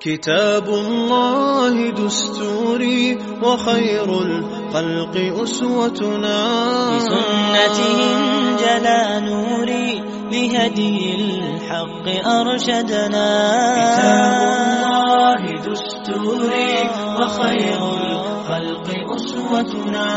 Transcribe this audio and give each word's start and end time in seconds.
كتاب 0.00 0.68
الله 0.68 1.90
دستوري 1.90 3.18
وخير 3.42 4.08
الخلق 4.22 5.14
أسوتنا. 5.42 6.38
بسنته 6.96 8.00
انجلى 8.12 9.02
نوري 9.30 10.02
بهدي 10.30 11.14
الحق 11.14 12.06
أرشدنا. 12.26 13.28
كتاب 13.78 14.32
الله 14.92 15.42
دستوري 15.66 16.74
وخير 17.18 17.80
الخلق 17.82 18.88
أسوتنا. 19.14 20.08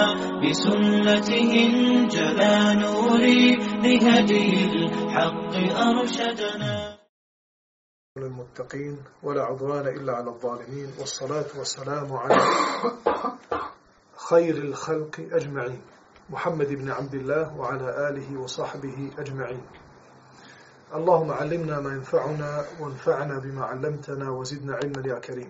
بسنته 0.41 1.41
انجلى 1.65 2.55
نوري 2.81 3.43
بهدي 3.83 4.49
الحق 4.73 5.53
أرشدنا. 5.87 6.74
للمتقين 8.45 9.03
ولا 9.23 9.43
عدوان 9.43 9.87
إلا 9.87 10.15
على 10.15 10.29
الظالمين 10.29 10.93
والصلاة 10.99 11.45
والسلام 11.57 12.13
على 12.13 12.35
خير 14.29 14.57
الخلق 14.57 15.27
أجمعين. 15.31 15.81
محمد 16.29 16.67
بن 16.67 16.91
عبد 16.91 17.13
الله 17.13 17.57
وعلى 17.57 18.09
آله 18.09 18.39
وصحبه 18.39 19.11
أجمعين. 19.17 19.61
اللهم 20.95 21.31
علمنا 21.31 21.79
ما 21.79 21.89
ينفعنا 21.89 22.65
وانفعنا 22.79 23.39
بما 23.39 23.65
علمتنا 23.65 24.29
وزدنا 24.29 24.75
علما 24.75 25.07
يا 25.07 25.19
كريم. 25.19 25.49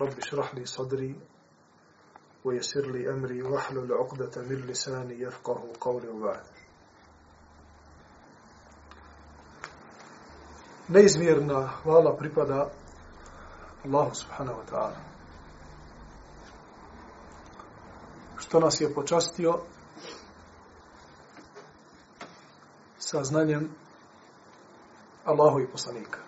رب 0.00 0.18
اشرح 0.18 0.54
لي 0.54 0.64
صدري 0.64 1.20
ويسر 2.44 2.86
لي 2.86 3.10
أمري 3.10 3.42
واحلل 3.42 3.92
عقدة 3.92 4.42
من 4.42 4.56
لساني 4.66 5.20
يفقه 5.20 5.62
قولي 5.80 6.08
وبعد. 6.08 6.42
Neizmjerna 10.90 11.66
hvala 11.82 12.16
pripada 12.16 12.68
Allahu 13.84 14.14
subhanahu 14.14 14.58
wa 14.58 14.66
ta'ala. 14.70 14.96
Što 18.38 18.60
nas 18.60 18.80
je 18.80 18.94
počastio 18.94 19.58
sa 22.98 23.24
znanjem 23.24 23.70
Allahu 25.24 25.60
i 25.60 25.66
poslanika. 25.66 26.18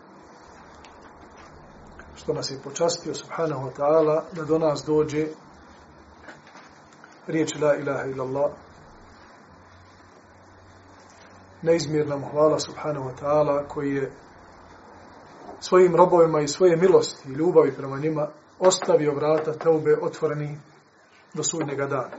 Što 2.16 2.32
nas 2.32 2.50
je 2.50 2.62
počastio 2.64 3.14
subhanahu 3.14 3.66
wa 3.66 3.72
ta'ala 3.76 4.22
da 4.32 4.44
do 4.44 4.58
nas 4.58 4.84
dođe 4.86 5.26
riječ 7.26 7.54
la 7.60 7.76
ilaha 7.76 8.04
illallah 8.04 8.50
neizmjerna 11.62 12.16
mu 12.16 12.26
hvala 12.30 12.58
subhanahu 12.58 13.08
wa 13.08 13.14
ta'ala 13.20 13.68
koji 13.68 13.94
je 13.94 14.12
svojim 15.62 15.96
robovima 15.96 16.40
i 16.40 16.48
svoje 16.48 16.76
milosti 16.76 17.28
i 17.28 17.32
ljubavi 17.32 17.72
prema 17.72 17.98
njima 17.98 18.28
ostavio 18.58 19.14
vrata 19.14 19.52
teube 19.52 19.96
otvoreni 20.02 20.58
do 21.34 21.42
sudnjega 21.42 21.86
dana. 21.86 22.16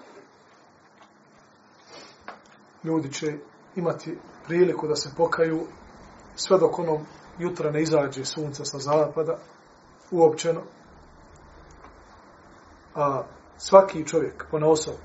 Ljudi 2.83 3.13
će 3.13 3.38
imati 3.75 4.17
priliku 4.45 4.88
da 4.88 4.95
se 4.95 5.09
pokaju 5.17 5.61
sve 6.35 6.58
dok 6.58 6.80
onom 6.80 7.05
jutra 7.39 7.72
ne 7.72 7.81
izađe 7.81 8.25
sunca 8.25 8.66
sa 8.66 8.80
zapada, 8.80 9.38
uopćeno, 10.11 10.61
a 12.95 13.23
svaki 13.57 14.05
čovjek, 14.05 14.45
po 14.52 14.57
osob, 14.57 14.95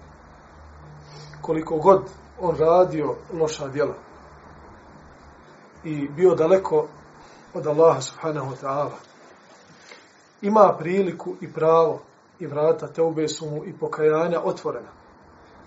koliko 1.42 1.76
god 1.76 2.02
on 2.40 2.56
radio 2.56 3.16
loša 3.32 3.68
djela 3.68 3.94
i 5.84 6.08
bio 6.08 6.34
daleko 6.34 6.88
od 7.54 7.66
Allaha 7.66 8.00
subhanahu 8.00 8.50
wa 8.50 8.56
ta'ala. 8.60 8.98
Ima 10.42 10.76
priliku 10.78 11.36
i 11.40 11.52
pravo 11.52 12.02
i 12.38 12.46
vrata 12.46 12.86
te 12.86 13.28
su 13.28 13.50
mu 13.50 13.64
i 13.64 13.72
pokajanja 13.78 14.40
otvorena. 14.44 14.92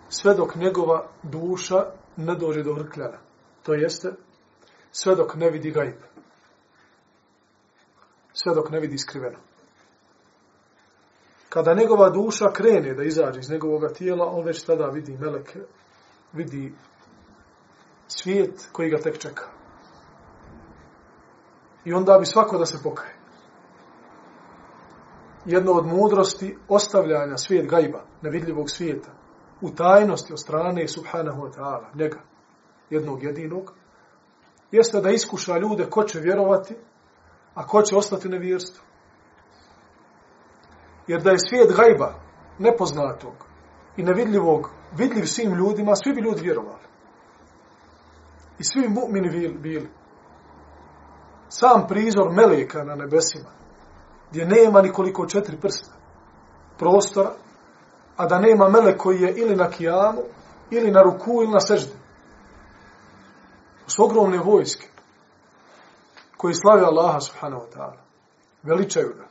Sve 0.09 0.33
dok 0.33 0.55
njegova 0.55 1.07
duša 1.23 1.85
ne 2.17 2.35
dođe 2.35 2.63
do 2.63 2.73
vrkljana. 2.73 3.17
To 3.63 3.73
jeste, 3.73 4.11
sve 4.91 5.15
dok 5.15 5.35
ne 5.35 5.49
vidi 5.49 5.71
gajb. 5.71 5.97
Sve 8.33 8.55
dok 8.55 8.69
ne 8.69 8.79
vidi 8.79 8.97
skriveno. 8.97 9.37
Kada 11.49 11.73
njegova 11.73 12.09
duša 12.09 12.51
krene 12.51 12.93
da 12.93 13.03
izađe 13.03 13.39
iz 13.39 13.49
njegovog 13.49 13.91
tijela, 13.91 14.25
on 14.25 14.45
već 14.45 14.63
tada 14.63 14.85
vidi 14.85 15.17
meleke, 15.17 15.59
vidi 16.33 16.73
svijet 18.07 18.69
koji 18.71 18.89
ga 18.89 18.97
tek 18.97 19.17
čeka. 19.17 19.60
I 21.85 21.93
onda 21.93 22.17
bi 22.19 22.25
svako 22.25 22.57
da 22.57 22.65
se 22.65 22.83
pokaje. 22.83 23.15
Jedno 25.45 25.71
od 25.71 25.85
mudrosti 25.85 26.57
ostavljanja 26.67 27.37
svijet 27.37 27.69
gajba, 27.69 28.03
nevidljivog 28.21 28.69
svijeta, 28.69 29.11
u 29.61 29.69
tajnosti 29.69 30.33
od 30.33 30.39
strane 30.39 30.87
subhanahu 30.87 31.41
wa 31.41 31.51
ta'ala, 31.57 31.95
njega, 31.95 32.19
jednog 32.89 33.23
jedinog, 33.23 33.73
jeste 34.71 35.01
da 35.01 35.09
iskuša 35.09 35.57
ljude 35.57 35.89
ko 35.89 36.03
će 36.03 36.19
vjerovati, 36.19 36.75
a 37.53 37.67
ko 37.67 37.81
će 37.81 37.95
ostati 37.95 38.29
na 38.29 38.37
vjerstvu. 38.37 38.83
Jer 41.07 41.21
da 41.21 41.31
je 41.31 41.37
svijet 41.49 41.75
gajba, 41.75 42.13
nepoznatog 42.59 43.33
i 43.97 44.03
nevidljivog, 44.03 44.69
vidljiv 44.97 45.25
svim 45.25 45.53
ljudima, 45.53 45.95
svi 45.95 46.13
bi 46.13 46.21
ljudi 46.21 46.41
vjerovali. 46.41 46.83
I 48.59 48.63
svi 48.63 48.89
mu'mini 48.89 49.59
bili 49.61 49.89
sam 51.51 51.87
prizor 51.87 52.31
meleka 52.31 52.83
na 52.83 52.95
nebesima, 52.95 53.49
gdje 54.29 54.45
nema 54.45 54.81
nikoliko 54.81 55.25
četiri 55.25 55.57
prsta 55.57 55.91
prostora, 56.77 57.31
a 58.17 58.25
da 58.25 58.39
nema 58.39 58.69
melek 58.69 58.97
koji 58.97 59.21
je 59.21 59.33
ili 59.35 59.55
na 59.55 59.69
kijamu, 59.69 60.21
ili 60.71 60.91
na 60.91 61.01
ruku, 61.01 61.43
ili 61.43 61.51
na 61.51 61.59
sežde. 61.59 61.93
To 63.83 63.89
su 63.89 64.03
ogromne 64.05 64.39
vojske 64.39 64.87
koji 66.37 66.53
slave 66.53 66.83
Allaha 66.85 67.19
subhanahu 67.19 67.61
wa 67.61 67.77
ta'ala. 67.77 68.01
Veličaju 68.63 69.13
ga, 69.17 69.27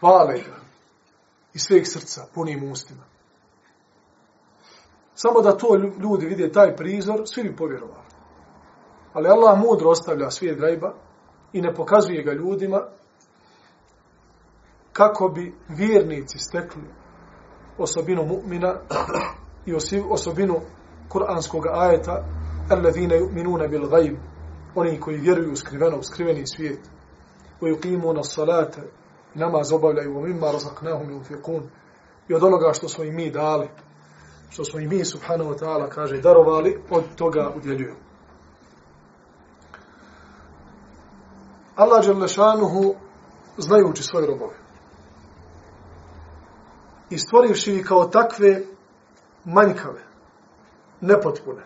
hvale 0.00 0.34
ga 0.34 0.56
i 1.54 1.58
sveg 1.58 1.86
srca, 1.86 2.26
punim 2.34 2.70
ustima. 2.72 3.04
Samo 5.14 5.40
da 5.40 5.56
to 5.56 5.76
ljudi 5.76 6.26
vide 6.26 6.52
taj 6.52 6.76
prizor, 6.76 7.22
svi 7.24 7.42
bi 7.42 7.56
povjerovali. 7.56 8.08
Ali 9.12 9.28
Allah 9.28 9.58
mudro 9.58 9.90
ostavlja 9.90 10.30
svijet 10.30 10.58
gajba, 10.58 10.94
i 11.52 11.60
ne 11.60 11.74
pokazuje 11.74 12.22
ga 12.22 12.32
ljudima 12.32 12.82
kako 14.92 15.28
bi 15.28 15.54
vjernici 15.68 16.38
stekli 16.38 16.82
osobinu 17.78 18.22
mu'mina 18.22 18.74
i 19.66 19.74
osobinu 20.10 20.60
kuranskog 21.08 21.66
ajeta 21.66 22.24
alladhina 22.70 23.14
yu'minuna 23.14 23.68
bil 23.68 23.88
ghaib 23.88 24.16
oni 24.74 25.00
koji 25.00 25.16
vjeruju 25.16 25.56
skriveno 25.56 25.98
u 25.98 26.02
skriveni 26.02 26.46
svijet. 26.46 26.80
koji 27.60 27.74
yuqimuna 27.74 28.22
salata 28.22 28.82
namaz 29.34 29.72
obavljaju 29.72 30.18
u 30.18 30.22
mimma 30.22 30.46
razaqnahum 30.46 31.10
yunfiqun. 31.10 31.62
I 32.28 32.34
od 32.34 32.44
onoga 32.44 32.72
što 32.72 32.88
smo 32.88 33.04
i 33.04 33.12
mi 33.12 33.30
dali 33.30 33.68
što 34.50 34.64
smo 34.64 34.80
i 34.80 34.86
mi 34.86 35.04
subhanahu 35.04 35.50
wa 35.50 35.58
ta'ala 35.58 35.88
kaže 35.88 36.20
darovali 36.20 36.78
od 36.90 37.04
toga 37.16 37.52
udjeljuju. 37.56 37.94
Allah 41.78 42.06
Đelešanuhu 42.06 42.94
znajući 43.56 44.02
svoje 44.02 44.26
robove. 44.26 44.54
I 47.10 47.18
stvorivši 47.18 47.74
ih 47.74 47.86
kao 47.86 48.04
takve 48.04 48.62
manjkave, 49.44 50.02
nepotpune. 51.00 51.62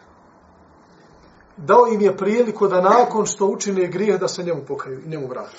Dao 1.56 1.86
im 1.92 2.00
je 2.00 2.16
priliku 2.16 2.68
da 2.68 2.80
nakon 2.80 3.26
što 3.26 3.46
učine 3.46 3.86
grijeh 3.86 4.20
da 4.20 4.28
se 4.28 4.42
njemu 4.42 4.64
pokaju 4.68 5.00
i 5.00 5.08
njemu 5.08 5.26
vrate. 5.26 5.56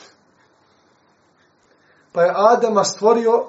Pa 2.11 2.22
je 2.22 2.34
Adama 2.35 2.84
stvorio 2.84 3.46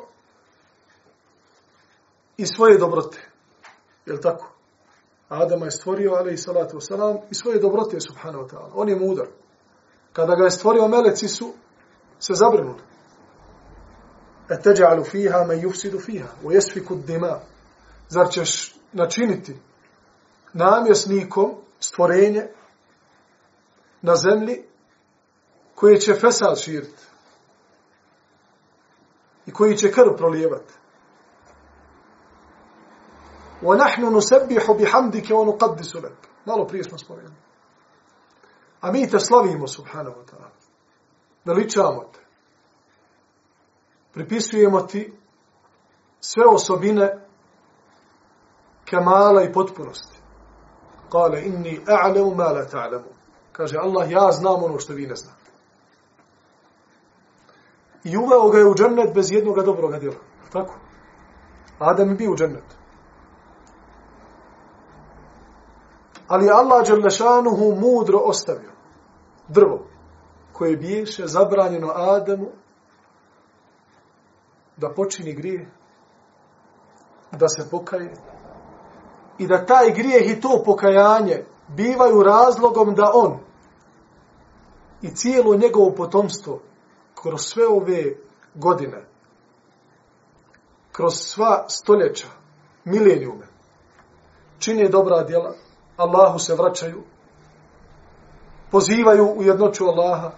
i 2.37 2.47
svoje 2.47 2.79
dobrote. 2.79 3.31
Je 4.07 4.21
tako? 4.21 4.51
Adama 5.29 5.65
je 5.65 5.71
stvorio, 5.71 6.13
ali 6.13 6.35
i 6.35 6.37
salatu 6.37 6.77
wasalam, 6.77 7.19
i 7.31 7.35
svoje 7.35 7.59
dobrote, 7.59 8.01
subhanahu 8.01 8.45
wa 8.45 8.51
ta'ala. 8.51 8.71
On 8.75 8.89
je 8.89 8.97
mudar. 8.97 9.27
Kada 10.15 10.35
ga 10.35 10.45
je 10.45 10.51
stvorio 10.51 10.89
meleci 10.89 11.29
su 11.29 11.53
se 12.19 12.35
zabrinuli. 12.35 12.83
E 14.51 14.55
teđa'alu 14.65 15.05
fiha 15.11 15.45
me 15.45 15.61
jufsidu 15.61 16.01
fiha. 16.01 16.29
U 16.45 16.53
jesfiku 16.53 16.95
dima. 16.95 17.41
Zar 18.09 18.29
ćeš 18.31 18.75
načiniti 18.93 19.57
namjesnikom 20.53 21.55
stvorenje 21.81 22.47
na 24.03 24.17
zemlji 24.17 24.63
koje 25.75 26.01
će 26.01 26.15
fesal 26.15 26.57
širiti 26.57 27.03
i 29.47 29.53
koji 29.53 29.77
će 29.77 29.93
krv 29.93 30.17
prolijevati. 30.17 30.73
Wa 33.63 33.79
nahnu 33.79 34.11
nusabbihu 34.11 34.75
bihamdika 34.75 35.35
wa 35.35 35.45
nuqaddisu 35.47 36.03
lak. 36.03 36.29
Malo 36.45 36.67
prije 36.67 36.85
smo 36.85 36.99
spomenuli. 36.99 37.35
A 38.85 38.93
mi 38.93 39.09
te 39.09 39.19
slavimo, 39.19 39.67
subhanahu 39.67 40.17
wa 40.17 40.25
ta'ala. 40.25 40.51
Veličamo 41.45 42.05
te. 42.13 42.19
pripisujemo 44.13 44.81
ti 44.81 45.13
sve 46.21 46.45
osobine 46.47 47.27
kemala 48.85 49.43
i 49.43 49.53
potpunosti. 49.53 50.19
Kale, 51.13 51.43
inni 51.43 51.81
a'lemu 51.87 52.35
ma 52.35 52.53
la 52.53 52.67
ta'lemu. 52.67 53.09
Kaže, 53.53 53.79
Allah, 53.79 54.11
ja 54.11 54.33
znam 54.33 54.63
ono 54.63 54.79
što 54.79 54.93
vi 54.93 55.07
ne 55.07 55.15
znate. 55.17 55.51
I 58.05 58.17
uveo 58.17 58.51
ga 58.51 58.59
je 58.59 58.67
u 58.67 58.75
džennet 58.75 59.15
bez 59.15 59.33
jednog 59.33 59.65
dobrog 59.65 59.99
djela. 59.99 60.21
Tako? 60.53 60.75
Adam 61.79 62.09
je 62.09 62.15
bio 62.15 62.33
u 62.33 62.37
džennetu. 62.37 62.77
Ali 66.29 66.51
Allah 66.51 66.87
Đelešanuhu 66.87 67.75
mudro 67.75 68.19
ostavio 68.19 68.74
drvo 69.49 69.87
koje 70.53 70.77
biješe 70.77 71.27
zabranjeno 71.27 71.93
Adamu 71.95 72.47
da 74.77 74.93
počini 74.95 75.33
grije, 75.33 75.71
da 77.33 77.49
se 77.49 77.71
pokaje 77.71 78.15
i 79.39 79.47
da 79.47 79.67
taj 79.67 79.91
grijeh 79.91 80.31
i 80.31 80.41
to 80.41 80.63
pokajanje 80.65 81.45
bivaju 81.69 82.23
razlogom 82.23 82.95
da 82.95 83.11
on 83.15 83.39
i 85.03 85.15
cijelo 85.15 85.57
njegovo 85.57 85.95
potomstvo 85.97 86.61
kroz 87.23 87.41
sve 87.41 87.67
ove 87.67 88.17
godine, 88.55 89.05
kroz 90.93 91.15
sva 91.15 91.65
stoljeća, 91.69 92.29
milenijume, 92.85 93.47
čine 94.59 94.89
dobra 94.89 95.23
djela, 95.23 95.55
Allahu 95.97 96.39
se 96.39 96.55
vraćaju, 96.55 97.03
pozivaju 98.75 99.35
u 99.37 99.43
jednoću 99.43 99.85
Allaha, 99.85 100.31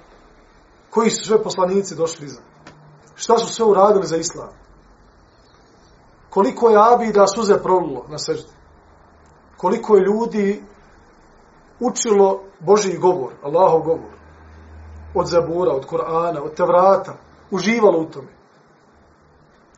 koji 0.90 1.10
su 1.10 1.24
sve 1.24 1.42
poslanici 1.42 1.96
došli 1.96 2.28
za. 2.28 2.40
Šta 3.14 3.38
su 3.38 3.54
sve 3.54 3.64
uradili 3.64 4.06
za 4.06 4.16
islam? 4.16 4.48
Koliko 6.30 6.68
je 6.68 6.78
abida 6.92 7.26
suze 7.26 7.62
prolilo 7.62 8.04
na 8.08 8.18
sežde, 8.18 8.52
Koliko 9.56 9.96
je 9.96 10.04
ljudi 10.04 10.64
učilo 11.80 12.42
Božji 12.60 12.98
govor, 12.98 13.32
Allahov 13.42 13.80
govor? 13.80 14.12
Od 15.14 15.26
Zabura, 15.26 15.72
od 15.72 15.86
Korana, 15.86 16.42
od 16.42 16.54
Tevrata, 16.54 17.16
uživalo 17.50 17.98
u 17.98 18.10
tome. 18.10 18.32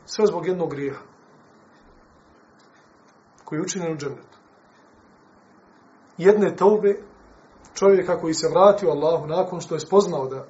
Sve 0.07 0.27
zbog 0.27 0.47
jednog 0.47 0.71
grijeha 0.71 1.03
koji 3.45 3.59
je 3.59 3.63
učinjen 3.63 3.93
u 3.93 3.97
džennetu. 3.97 4.39
Jedne 6.17 6.57
taube 6.57 7.08
čovjeka 7.79 8.21
koji 8.21 8.35
se 8.35 8.49
vratio 8.49 8.91
Allahu 8.91 9.27
nakon 9.27 9.61
što 9.61 9.75
je 9.75 9.81
spoznao 9.81 10.27
da 10.27 10.47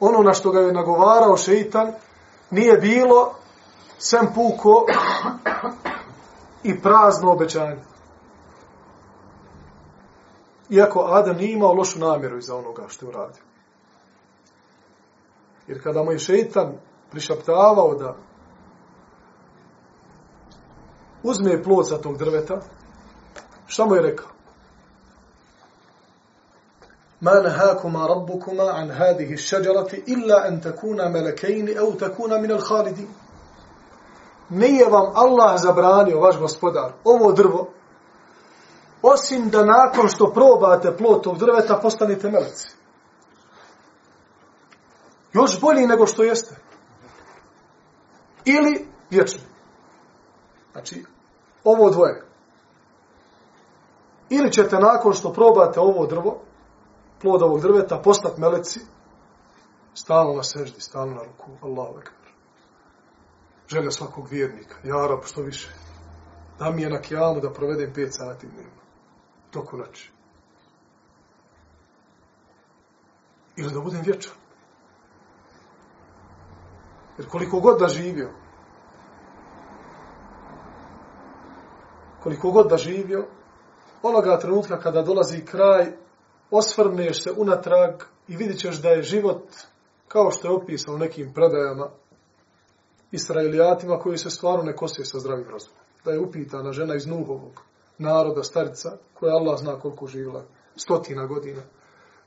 ono 0.00 0.22
na 0.22 0.32
što 0.32 0.50
ga 0.50 0.60
je 0.60 0.72
nagovarao 0.72 1.36
šeitan 1.36 1.92
nije 2.50 2.76
bilo 2.76 3.34
sem 3.98 4.26
puko 4.34 4.86
i 6.62 6.80
prazno 6.80 7.32
obećanje. 7.32 7.82
Iako 10.70 11.00
Adam 11.00 11.36
nije 11.36 11.52
imao 11.52 11.72
lošu 11.72 11.98
namjeru 11.98 12.38
iza 12.38 12.56
onoga 12.56 12.84
što 12.88 13.06
je 13.06 13.08
uradio. 13.08 13.42
Jer 15.66 15.82
kada 15.82 16.02
mu 16.02 16.12
je 16.12 16.18
šeitan 16.18 16.72
prišaptavao 17.10 17.94
da 17.94 18.16
uzme 21.22 21.62
plod 21.62 21.88
sa 21.88 21.98
tog 21.98 22.18
drveta, 22.18 22.60
šta 23.66 23.86
mu 23.86 23.94
je 23.94 24.02
rekao? 24.02 24.39
ما 27.21 27.41
نهاكما 27.41 28.05
ربكما 28.05 28.71
عن 28.71 28.91
هذه 28.91 29.33
الشجرة 29.33 29.87
إلا 30.07 30.47
أن 30.47 30.61
تكونا 30.61 31.09
ملكين 31.09 31.77
أو 31.77 31.91
تكونا 31.91 32.37
من 32.37 32.51
الخالدين 32.51 33.09
Nije 34.49 34.85
vam 34.85 35.11
Allah 35.15 35.57
zabranio, 35.57 36.19
vaš 36.19 36.39
gospodar, 36.39 36.91
ovo 37.03 37.31
drvo, 37.31 37.69
osim 39.01 39.49
da 39.49 39.65
nakon 39.65 40.09
što 40.09 40.31
probate 40.33 40.97
plot 40.97 41.23
tog 41.23 41.37
drveta, 41.37 41.79
postanite 41.81 42.31
meleci. 42.31 42.75
Još 45.33 45.61
bolji 45.61 45.87
nego 45.87 46.07
što 46.07 46.23
jeste. 46.23 46.55
Ili 48.45 48.87
vječno. 49.09 49.41
Znači, 50.71 51.05
ovo 51.63 51.89
dvoje. 51.89 52.25
Ili 54.29 54.51
ćete 54.51 54.79
nakon 54.79 55.13
što 55.13 55.33
probate 55.33 55.79
ovo 55.79 56.05
drvo, 56.05 56.41
plod 57.20 57.42
ovog 57.42 57.60
drveta, 57.60 58.00
postat 58.02 58.38
meleci, 58.38 58.80
stalno 59.94 60.34
na 60.34 60.42
seždi, 60.42 60.80
stalno 60.80 61.14
na 61.14 61.22
ruku, 61.22 61.50
Allahu 61.62 61.98
ekber. 61.98 62.32
Želja 63.68 63.90
svakog 63.90 64.28
vjernika, 64.28 64.76
ja 64.84 65.06
rab, 65.06 65.24
što 65.24 65.42
više. 65.42 65.68
Da 66.58 66.70
mi 66.70 66.82
je 66.82 66.90
na 66.90 67.00
kijamu 67.00 67.40
da 67.40 67.52
provedem 67.52 67.92
pet 67.94 68.08
sati 68.14 68.46
dnevno. 68.46 68.80
toku 69.50 69.76
noći. 69.76 70.12
Ili 73.56 73.72
da 73.72 73.80
budem 73.80 74.02
vječan. 74.02 74.32
Jer 77.18 77.28
koliko 77.28 77.60
god 77.60 77.80
da 77.80 77.88
živio, 77.88 78.30
koliko 82.22 82.50
god 82.50 82.68
da 82.68 82.76
živio, 82.76 83.26
onoga 84.02 84.38
trenutka 84.38 84.80
kada 84.80 85.02
dolazi 85.02 85.44
kraj, 85.44 85.92
osvrneš 86.50 87.22
se 87.22 87.32
unatrag 87.36 87.94
i 88.28 88.36
vidit 88.36 88.58
ćeš 88.58 88.82
da 88.82 88.88
je 88.88 89.02
život, 89.02 89.42
kao 90.08 90.30
što 90.30 90.48
je 90.48 90.54
opisao 90.54 90.98
nekim 90.98 91.32
predajama, 91.34 91.90
Israelijatima 93.12 93.98
koji 93.98 94.18
se 94.18 94.30
stvarno 94.30 94.62
ne 94.62 94.76
kose 94.76 95.04
sa 95.04 95.18
zdravim 95.18 95.48
razumom. 95.48 95.78
Da 96.04 96.10
je 96.10 96.20
upitana 96.20 96.72
žena 96.72 96.94
iz 96.94 97.06
Nuhovog 97.06 97.62
naroda, 97.98 98.42
starica, 98.42 98.96
koja 99.14 99.34
Allah 99.34 99.58
zna 99.58 99.80
koliko 99.80 100.06
živjela, 100.06 100.44
stotina 100.76 101.26
godina. 101.26 101.62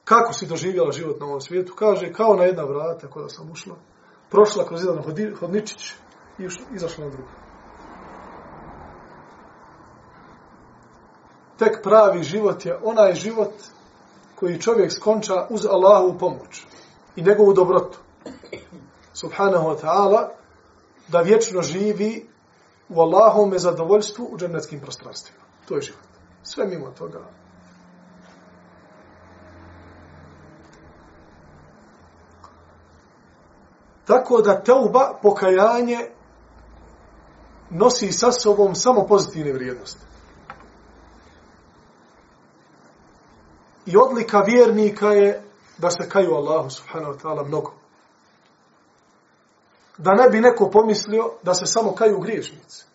Kako 0.04 0.34
si 0.34 0.48
doživjela 0.48 0.92
život 0.92 1.20
na 1.20 1.26
ovom 1.26 1.42
svijetu? 1.42 1.74
Kaže, 1.76 2.14
kao 2.14 2.36
na 2.36 2.44
jedna 2.44 2.64
vrata 2.64 3.08
kada 3.08 3.30
sam 3.30 3.52
ušla, 3.52 3.76
prošla 4.30 4.66
kroz 4.66 4.84
jedan 4.84 5.04
hodničić 5.40 5.94
i 6.40 6.48
izašla 6.76 7.06
na 7.06 7.12
drugu. 7.12 7.30
Tek 11.58 11.84
pravi 11.84 12.24
život 12.24 12.66
je 12.66 12.80
onaj 12.84 13.14
život 13.16 13.54
koji 14.36 14.62
čovjek 14.62 14.92
skonča 14.92 15.48
uz 15.50 15.66
Allahu 15.66 16.18
pomoć 16.20 16.64
i 17.16 17.22
njegovu 17.22 17.54
dobrotu. 17.54 18.00
Subhanahu 19.14 19.68
wa 19.68 19.82
ta'ala 19.82 20.30
da 21.08 21.22
vječno 21.22 21.62
živi 21.62 22.28
u 22.90 23.02
Allahome 23.02 23.60
zadovoljstvu 23.60 24.28
u 24.32 24.38
džennetskim 24.38 24.80
prostranstvima. 24.80 25.44
To 25.68 25.76
je 25.76 25.82
život. 25.82 26.02
Sve 26.44 26.66
mimo 26.66 26.92
toga. 26.92 27.20
Tako 34.06 34.42
da 34.42 34.64
teuba, 34.64 35.20
pokajanje, 35.22 36.00
nosi 37.70 38.12
sa 38.12 38.32
sobom 38.32 38.76
samo 38.76 39.08
pozitivne 39.08 39.54
vrijednosti. 39.54 40.13
I 43.86 43.98
odlika 43.98 44.40
vjernika 44.40 45.08
je 45.08 45.44
da 45.78 45.90
se 45.90 46.10
kaju 46.10 46.34
Allahu 46.34 46.70
subhanahu 46.70 47.14
wa 47.14 47.20
ta'ala 47.22 47.48
mnogo. 47.48 47.74
Da 49.98 50.14
ne 50.14 50.30
bi 50.30 50.42
neko 50.42 50.70
pomislio 50.70 51.32
da 51.44 51.54
se 51.54 51.66
samo 51.66 51.96
kaju 51.96 52.20
griješnici. 52.20 52.86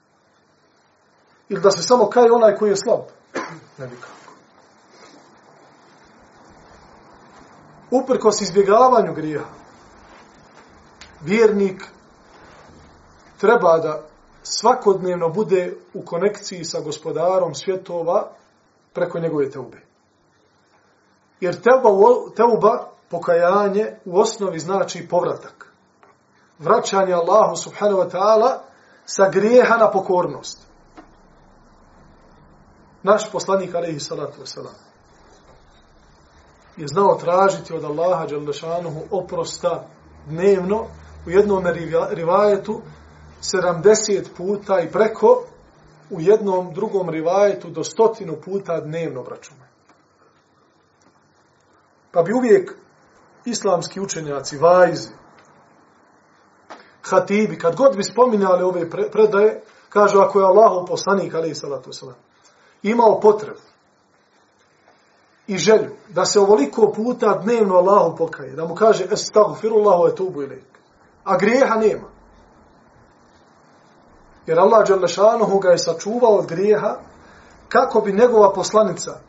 Ili 1.49 1.61
da 1.61 1.71
se 1.71 1.83
samo 1.83 2.11
kaju 2.11 2.35
onaj 2.35 2.57
koji 2.57 2.71
je 2.71 2.77
slab. 2.77 3.01
Ne 3.79 3.87
bi 3.87 3.97
kako. 3.97 4.19
Uprkos 7.91 8.41
izbjegavanju 8.41 9.15
grija, 9.15 9.45
vjernik 11.21 11.85
treba 13.41 13.79
da 13.79 14.07
svakodnevno 14.43 15.29
bude 15.29 15.77
u 15.95 16.05
konekciji 16.05 16.65
sa 16.65 16.81
gospodarom 16.81 17.55
svjetova 17.55 18.31
preko 18.93 19.19
njegove 19.19 19.51
teube. 19.51 19.88
Jer 21.41 21.55
teuba, 21.63 21.91
teuba, 22.37 22.89
pokajanje, 23.11 23.97
u 24.05 24.21
osnovi 24.21 24.59
znači 24.59 25.09
povratak. 25.09 25.73
Vraćanje 26.59 27.13
Allahu 27.13 27.57
subhanahu 27.57 28.01
wa 28.01 28.11
ta'ala 28.11 28.59
sa 29.07 29.31
grijeha 29.31 29.77
na 29.77 29.91
pokornost. 29.91 30.69
Naš 33.03 33.33
poslanik, 33.33 33.75
alaihi 33.75 34.01
salatu 34.01 34.41
wasalam, 34.41 34.75
je 36.77 36.89
znao 36.89 37.15
tražiti 37.15 37.75
od 37.75 37.85
Allaha 37.85 38.27
Đalešanuhu 38.27 39.01
oprosta 39.11 39.85
dnevno 40.27 40.87
u 41.27 41.31
jednom 41.31 41.65
rivajetu 42.11 42.81
70 43.43 44.25
puta 44.37 44.81
i 44.81 44.93
preko 44.93 45.45
u 46.11 46.21
jednom 46.21 46.75
drugom 46.75 47.11
rivajetu 47.11 47.71
do 47.71 47.85
stotinu 47.85 48.37
puta 48.45 48.81
dnevno 48.81 49.23
braćume. 49.23 49.68
Pa 52.11 52.23
bi 52.23 52.33
uvijek 52.33 52.75
islamski 53.45 54.01
učenjaci, 54.01 54.59
vajzi, 54.59 55.09
hatibi, 57.03 57.59
kad 57.59 57.77
god 57.77 57.97
bi 57.97 58.03
spominjali 58.03 58.63
ove 58.63 58.91
predaje, 58.91 59.63
kažu 59.89 60.19
ako 60.19 60.41
je 60.41 60.47
Allahov 60.47 60.87
poslanik, 60.87 61.35
ali 61.35 61.51
i 61.51 61.55
salatu 61.55 61.93
salam, 61.93 62.17
imao 62.83 63.21
potrebu 63.21 63.61
i 65.49 65.59
želju 65.59 65.91
da 66.09 66.25
se 66.25 66.41
ovoliko 66.41 66.93
puta 66.93 67.41
dnevno 67.45 67.75
Allahu 67.75 68.17
pokaje, 68.17 68.53
da 68.53 68.65
mu 68.65 68.75
kaže 68.75 69.05
estagfirullahu 69.11 70.07
etubu 70.07 70.43
ilik. 70.43 70.65
A 71.25 71.37
grijeha 71.39 71.75
nema. 71.75 72.09
Jer 74.47 74.59
Allah 74.59 74.89
Đalešanuhu 74.89 75.59
ga 75.59 75.69
je 75.69 75.79
sačuvao 75.79 76.33
od 76.33 76.47
grijeha 76.47 76.97
kako 77.69 78.01
bi 78.01 78.13
njegova 78.13 78.53
poslanica 78.53 79.21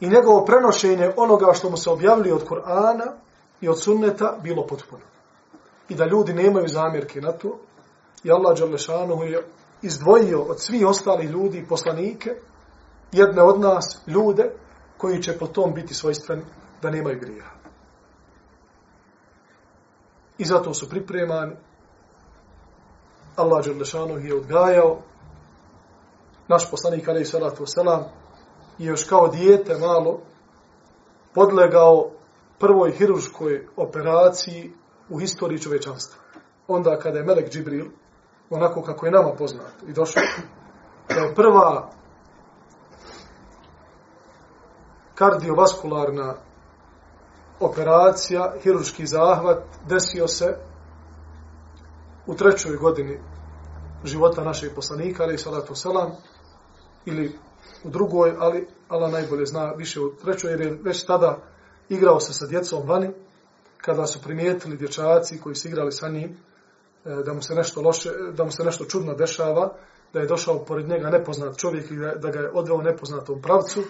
i 0.00 0.08
njegovo 0.08 0.44
prenošenje 0.44 1.12
onoga 1.16 1.52
što 1.52 1.70
mu 1.70 1.76
se 1.76 1.90
objavili 1.90 2.32
od 2.32 2.48
Kur'ana 2.48 3.12
i 3.60 3.68
od 3.68 3.82
sunneta 3.82 4.38
bilo 4.42 4.66
potpuno. 4.66 5.02
I 5.88 5.94
da 5.94 6.06
ljudi 6.06 6.32
nemaju 6.32 6.68
zamjerke 6.68 7.20
na 7.20 7.32
to. 7.32 7.58
I 8.24 8.30
Allah 8.30 8.58
Đalešanuhu 8.58 9.22
je 9.22 9.46
izdvojio 9.82 10.42
od 10.42 10.60
svih 10.60 10.86
ostalih 10.86 11.30
ljudi 11.30 11.66
poslanike, 11.68 12.30
jedne 13.12 13.42
od 13.42 13.60
nas, 13.60 14.02
ljude, 14.06 14.50
koji 14.98 15.22
će 15.22 15.38
po 15.38 15.46
tom 15.46 15.74
biti 15.74 15.94
svojstveni 15.94 16.42
da 16.82 16.90
nemaju 16.90 17.20
grija. 17.20 17.50
I 20.38 20.44
zato 20.44 20.74
su 20.74 20.88
pripremani. 20.88 21.56
Allah 23.36 23.64
Đerlešanu 23.64 24.18
je 24.18 24.34
odgajao. 24.34 24.98
Naš 26.48 26.70
poslanik, 26.70 27.08
alaih 27.08 27.28
salatu 27.28 27.64
wasalam, 27.64 28.04
i 28.78 28.84
još 28.84 29.04
kao 29.04 29.28
dijete 29.28 29.78
malo 29.78 30.20
podlegao 31.34 32.10
prvoj 32.58 32.90
hiruškoj 32.90 33.66
operaciji 33.76 34.72
u 35.10 35.18
historiji 35.18 35.60
čovečanstva. 35.60 36.22
Onda 36.68 36.98
kada 36.98 37.18
je 37.18 37.24
Melek 37.24 37.50
Džibril, 37.50 37.86
onako 38.50 38.82
kako 38.82 39.06
je 39.06 39.12
nama 39.12 39.32
poznat 39.38 39.72
i 39.88 39.92
došao, 39.92 40.22
da 41.08 41.14
je 41.14 41.34
prva 41.34 41.90
kardiovaskularna 45.14 46.34
operacija, 47.60 48.54
hiruški 48.62 49.06
zahvat, 49.06 49.64
desio 49.88 50.28
se 50.28 50.56
u 52.26 52.34
trećoj 52.34 52.76
godini 52.76 53.20
života 54.04 54.44
našeg 54.44 54.74
poslanika, 54.74 55.22
ali 55.22 55.38
salatu 55.38 55.74
selam, 55.74 56.12
ili 57.04 57.38
u 57.84 57.90
drugoj, 57.90 58.34
ali 58.38 58.66
Allah 58.88 59.12
najbolje 59.12 59.46
zna 59.46 59.72
više 59.72 60.00
u 60.00 60.14
trećoj, 60.14 60.50
jer 60.50 60.60
je 60.60 60.78
već 60.82 61.04
tada 61.04 61.38
igrao 61.88 62.20
se 62.20 62.32
sa 62.32 62.46
djecom 62.46 62.88
vani, 62.88 63.10
kada 63.76 64.06
su 64.06 64.22
primijetili 64.22 64.76
dječaci 64.76 65.40
koji 65.40 65.54
su 65.54 65.68
igrali 65.68 65.92
sa 65.92 66.08
njim, 66.08 66.36
e, 67.04 67.22
da 67.24 67.32
mu 67.34 67.42
se 67.42 67.54
nešto 67.54 67.80
loše, 67.80 68.10
da 68.32 68.44
mu 68.44 68.50
se 68.50 68.64
nešto 68.64 68.84
čudno 68.84 69.14
dešava, 69.14 69.74
da 70.12 70.20
je 70.20 70.26
došao 70.26 70.64
pored 70.64 70.88
njega 70.88 71.10
nepoznat 71.10 71.56
čovjek 71.56 71.90
i 71.90 71.96
da 71.96 72.30
ga 72.30 72.38
je 72.38 72.50
odveo 72.54 72.82
nepoznatom 72.82 73.42
pravcu 73.42 73.82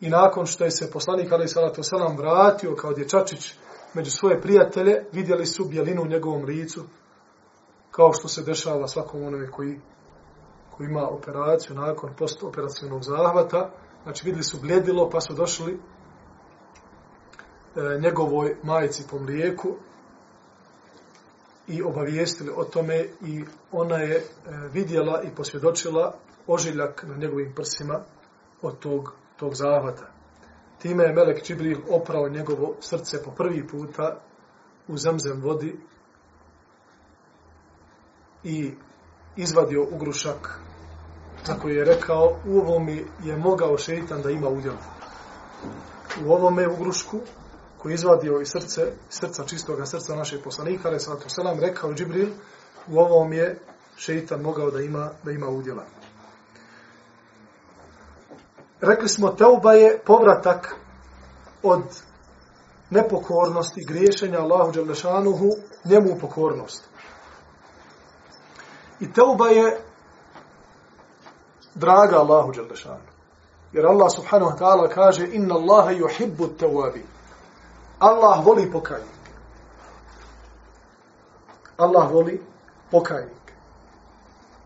I 0.00 0.08
nakon 0.08 0.46
što 0.46 0.64
je 0.64 0.70
se 0.70 0.90
poslanik 0.90 1.32
Ali 1.32 1.48
Salatu 1.48 1.82
Salam 1.82 2.16
vratio 2.16 2.74
kao 2.74 2.92
dječačić 2.92 3.54
među 3.94 4.10
svoje 4.10 4.40
prijatelje, 4.40 5.04
vidjeli 5.12 5.46
su 5.46 5.64
bjelinu 5.64 6.02
u 6.02 6.06
njegovom 6.06 6.44
licu, 6.44 6.82
kao 7.90 8.12
što 8.12 8.28
se 8.28 8.42
dešava 8.42 8.88
svakom 8.88 9.22
onome 9.22 9.50
koji, 9.50 9.80
koji 10.76 10.86
ima 10.86 11.08
operaciju 11.08 11.76
nakon 11.76 12.10
postoperacijnog 12.18 13.02
zahvata. 13.02 13.70
Znači 14.02 14.24
vidjeli 14.24 14.44
su 14.44 14.60
bljedilo 14.60 15.10
pa 15.10 15.20
su 15.20 15.34
došli 15.34 15.72
e, 15.72 15.78
njegovoj 18.00 18.56
majici 18.62 19.04
po 19.10 19.18
mlijeku 19.18 19.68
i 21.68 21.82
obavijestili 21.82 22.52
o 22.56 22.64
tome 22.64 23.06
i 23.20 23.44
ona 23.72 23.96
je 23.96 24.16
e, 24.16 24.22
vidjela 24.72 25.22
i 25.22 25.34
posvjedočila 25.36 26.14
ožiljak 26.46 27.04
na 27.08 27.16
njegovim 27.16 27.52
prsima 27.54 28.00
od 28.62 28.78
tog 28.78 29.12
tog 29.36 29.54
zahvata. 29.54 30.10
Time 30.78 31.04
je 31.04 31.12
Melek 31.12 31.42
Čibril 31.42 31.78
oprao 31.90 32.28
njegovo 32.28 32.76
srce 32.80 33.22
po 33.24 33.30
prvi 33.30 33.66
puta 33.66 34.20
u 34.88 34.96
zemzem 34.96 35.40
vodi 35.42 35.76
i 38.44 38.74
izvadio 39.36 39.86
ugrušak 39.92 40.60
za 41.46 41.54
koji 41.54 41.74
je 41.74 41.84
rekao 41.84 42.36
u 42.46 42.58
ovom 42.58 42.88
je 43.22 43.36
mogao 43.36 43.78
šeitan 43.78 44.22
da 44.22 44.30
ima 44.30 44.48
udjel. 44.48 44.74
U 46.26 46.32
ovom 46.32 46.58
je 46.58 46.68
ugrušku 46.68 47.20
koji 47.78 47.92
je 47.92 47.94
izvadio 47.94 48.40
iz 48.40 48.48
srce, 48.48 48.92
srca 49.08 49.44
čistoga 49.44 49.86
srca 49.86 50.14
našeg 50.14 50.42
poslanika, 50.42 50.88
ali 50.88 51.00
sallatu 51.00 51.28
selam, 51.28 51.60
rekao 51.60 51.94
Džibril, 51.94 52.28
u 52.88 52.98
ovom 52.98 53.32
je 53.32 53.58
šeitan 53.96 54.40
mogao 54.40 54.70
da 54.70 54.80
ima, 54.80 55.10
da 55.24 55.30
ima 55.30 55.48
udjela 55.48 55.84
rekli 58.84 59.08
smo, 59.08 59.30
teuba 59.30 59.72
je 59.72 60.00
povratak 60.06 60.74
od 61.62 61.82
nepokornosti, 62.90 63.84
griješenja 63.84 64.38
Allahu 64.38 64.72
Đalešanuhu, 64.72 65.48
njemu 65.84 66.12
u 66.12 66.18
pokornost. 66.18 66.88
I 69.04 69.12
teuba 69.12 69.48
je 69.48 69.80
draga 71.74 72.16
Allahu 72.16 72.52
Đelešanu. 72.52 73.08
Jer 73.72 73.86
Allah 73.86 74.10
subhanahu 74.10 74.50
wa 74.50 74.56
ta'ala 74.56 74.88
kaže 74.88 75.28
inna 75.32 75.54
Allahe 75.54 75.96
yuhibbu 75.96 76.46
tawwabi. 76.58 77.04
Allah 77.98 78.44
voli 78.44 78.70
pokajnik. 78.72 79.24
Allah 81.78 82.12
voli 82.12 82.42
pokajnik. 82.90 83.52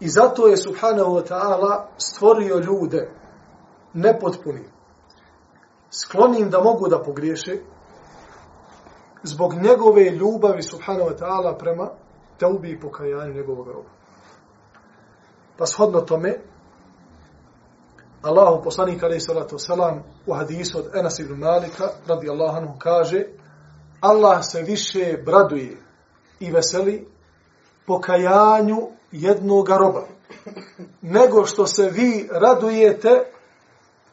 I 0.01 0.09
zato 0.09 0.47
je 0.47 0.57
subhanahu 0.57 1.15
wa 1.15 1.23
ta'ala 1.23 1.89
stvorio 1.99 2.59
ljude 2.59 3.11
nepotpuni, 3.95 4.65
sklonim 5.91 6.51
da 6.51 6.61
mogu 6.61 6.89
da 6.89 7.03
pogriješe, 7.03 7.59
zbog 9.23 9.55
njegove 9.55 10.11
ljubavi, 10.11 10.63
subhanahu 10.63 11.11
wa 11.11 11.19
ta'ala, 11.19 11.59
prema 11.59 11.91
teubi 12.39 12.71
i 12.71 12.81
pokajanju 12.81 13.35
njegovog 13.35 13.67
roba. 13.67 13.98
Pa 15.59 15.67
shodno 15.67 16.01
tome, 16.01 16.39
Allahu 18.23 18.63
poslanik 18.65 19.03
alaihi 19.03 19.21
salatu 19.21 19.59
salam 19.59 20.03
u 20.27 20.35
hadisu 20.35 20.79
od 20.79 20.97
Enas 20.97 21.19
ibn 21.19 21.35
Malika 21.35 21.91
radi 22.07 22.31
Allahanu 22.31 22.75
kaže 22.79 23.25
Allah 24.01 24.39
se 24.43 24.63
više 24.63 25.23
braduje 25.25 25.77
i 26.41 26.51
veseli 26.51 27.09
pokajanju 27.87 28.89
jednog 29.13 29.69
roba 29.69 30.07
nego 31.03 31.47
što 31.47 31.67
se 31.67 31.91
vi 31.91 32.29
radujete 32.33 33.25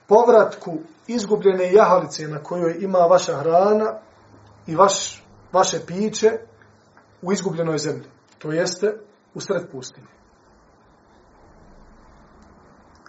povratku 0.08 0.78
izgubljene 1.08 1.74
jahalice 1.74 2.28
na 2.28 2.44
kojoj 2.44 2.78
ima 2.80 3.00
vaša 3.00 3.38
hrana 3.38 4.00
i 4.68 4.75
vaš, 4.75 5.24
vaše 5.54 5.80
piće 5.88 6.32
u 7.22 7.34
izgubljenoj 7.34 7.78
zemlji. 7.78 8.08
To 8.38 8.52
jeste 8.52 8.98
u 9.34 9.42
sred 9.42 9.72
pustinje. 9.72 10.08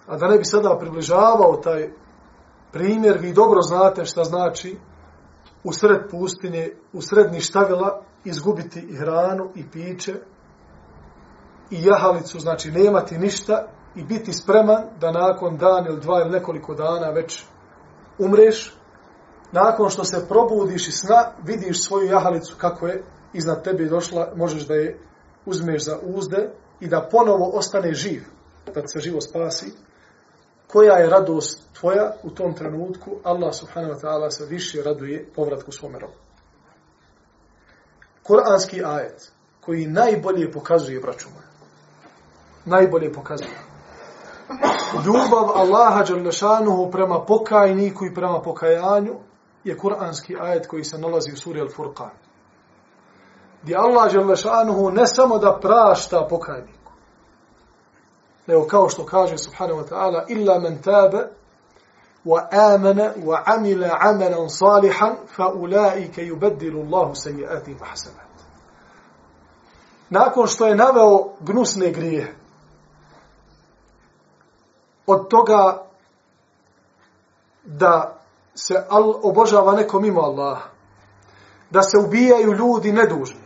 A 0.06 0.16
da 0.16 0.28
ne 0.28 0.38
bi 0.38 0.44
sada 0.44 0.76
približavao 0.80 1.56
taj 1.56 1.90
primjer, 2.72 3.18
vi 3.20 3.32
dobro 3.32 3.62
znate 3.62 4.04
šta 4.04 4.24
znači 4.24 4.78
u 5.64 5.72
sred 5.72 6.10
pustinje, 6.10 6.72
u 6.92 7.02
sred 7.02 7.32
ništavila 7.32 8.02
izgubiti 8.24 8.80
i 8.80 8.96
hranu 8.96 9.50
i 9.54 9.70
piće 9.70 10.14
i 11.70 11.84
jahalicu, 11.84 12.40
znači 12.40 12.70
nemati 12.70 13.18
ništa 13.18 13.66
i 13.94 14.04
biti 14.04 14.32
spreman 14.32 14.82
da 15.00 15.12
nakon 15.12 15.56
dan 15.56 15.86
ili 15.86 16.00
dva 16.00 16.20
ili 16.20 16.30
nekoliko 16.30 16.74
dana 16.74 17.10
već 17.10 17.44
umreš, 18.18 18.74
nakon 19.52 19.90
što 19.90 20.04
se 20.04 20.26
probudiš 20.28 20.88
i 20.88 20.92
sna, 20.92 21.32
vidiš 21.42 21.84
svoju 21.84 22.06
jahalicu 22.06 22.54
kako 22.58 22.86
je 22.86 23.04
iznad 23.32 23.64
tebe 23.64 23.84
došla, 23.84 24.32
možeš 24.36 24.66
da 24.66 24.74
je 24.74 24.98
uzmeš 25.46 25.84
za 25.84 25.98
uzde 26.02 26.50
i 26.80 26.88
da 26.88 27.08
ponovo 27.10 27.50
ostane 27.54 27.94
živ, 27.94 28.22
da 28.74 28.86
se 28.86 29.00
živo 29.00 29.20
spasi, 29.20 29.72
koja 30.72 30.94
je 30.94 31.10
radost 31.10 31.62
tvoja 31.80 32.12
u 32.22 32.30
tom 32.30 32.54
trenutku, 32.54 33.10
Allah 33.24 33.54
subhanahu 33.54 33.94
wa 33.94 34.00
ta'ala 34.00 34.30
se 34.30 34.46
više 34.46 34.82
raduje 34.82 35.28
povratku 35.34 35.72
svome 35.72 35.98
robu. 35.98 36.14
Kur'anski 38.22 38.84
ajet 38.84 39.32
koji 39.60 39.86
najbolje 39.86 40.52
pokazuje, 40.52 41.00
braću 41.00 41.28
moja, 41.34 41.48
najbolje 42.64 43.12
pokazuje 43.12 43.66
ljubav 45.04 45.50
Allaha 45.54 46.02
Đalešanuhu 46.02 46.90
prema 46.90 47.24
pokajniku 47.24 48.06
i 48.06 48.14
prema 48.14 48.40
pokajanju 48.40 49.14
je 49.64 49.78
kuranski 49.78 50.36
ajet 50.40 50.66
koji 50.66 50.84
se 50.84 50.98
nalazi 50.98 51.32
u 51.32 51.36
suri 51.36 51.60
Al-Furqan. 51.60 52.10
Gdje 53.62 53.76
Allah 53.76 54.12
Đalešanuhu 54.12 54.90
ne 54.90 55.06
samo 55.06 55.38
da 55.38 55.58
prašta 55.62 56.26
pokajnik, 56.30 56.75
nego 58.46 58.66
kao 58.66 58.88
što 58.88 59.06
kaže 59.06 59.38
subhanahu 59.38 59.80
wa 59.80 59.88
ta'ala 59.88 60.24
illa 60.28 60.58
men 60.58 60.82
tabe 60.82 61.28
wa 62.24 62.48
amana 62.52 63.12
wa 63.24 63.42
amila 63.46 63.98
amalan 64.00 64.48
salihan 64.48 65.16
fa 65.36 65.48
ulaika 65.48 66.22
yubaddilu 66.22 66.80
Allahu 66.80 67.14
sayyi'atihim 67.14 67.78
hasanat. 67.80 68.26
nakon 70.10 70.46
što 70.46 70.66
je 70.66 70.74
naveo 70.74 71.28
gnusne 71.40 71.90
grije, 71.90 72.36
od 75.06 75.28
toga 75.28 75.82
da 77.64 78.18
se 78.54 78.84
al 78.88 79.14
obožava 79.22 79.72
nekom 79.72 80.02
mimo 80.02 80.20
Allaha, 80.20 80.68
da 81.70 81.82
se 81.82 81.98
ubijaju 81.98 82.52
ljudi 82.52 82.92
nedužni, 82.92 83.40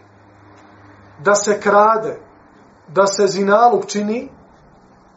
da 1.19 1.35
se 1.35 1.61
krade, 1.61 2.21
da 2.89 3.07
se 3.07 3.27
zinaluk 3.27 3.87
čini, 3.87 4.29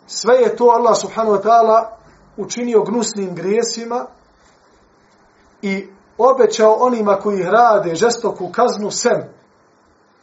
sve 0.07 0.35
je 0.35 0.55
to 0.55 0.63
Allah 0.63 0.97
subhanahu 0.97 1.35
wa 1.35 1.43
ta'ala 1.43 1.97
učinio 2.37 2.83
gnusnim 2.83 3.35
grijesima 3.35 4.05
i 5.61 5.87
obećao 6.17 6.73
onima 6.79 7.15
koji 7.15 7.43
rade 7.43 7.95
žestoku 7.95 8.51
kaznu 8.51 8.91
sem 8.91 9.23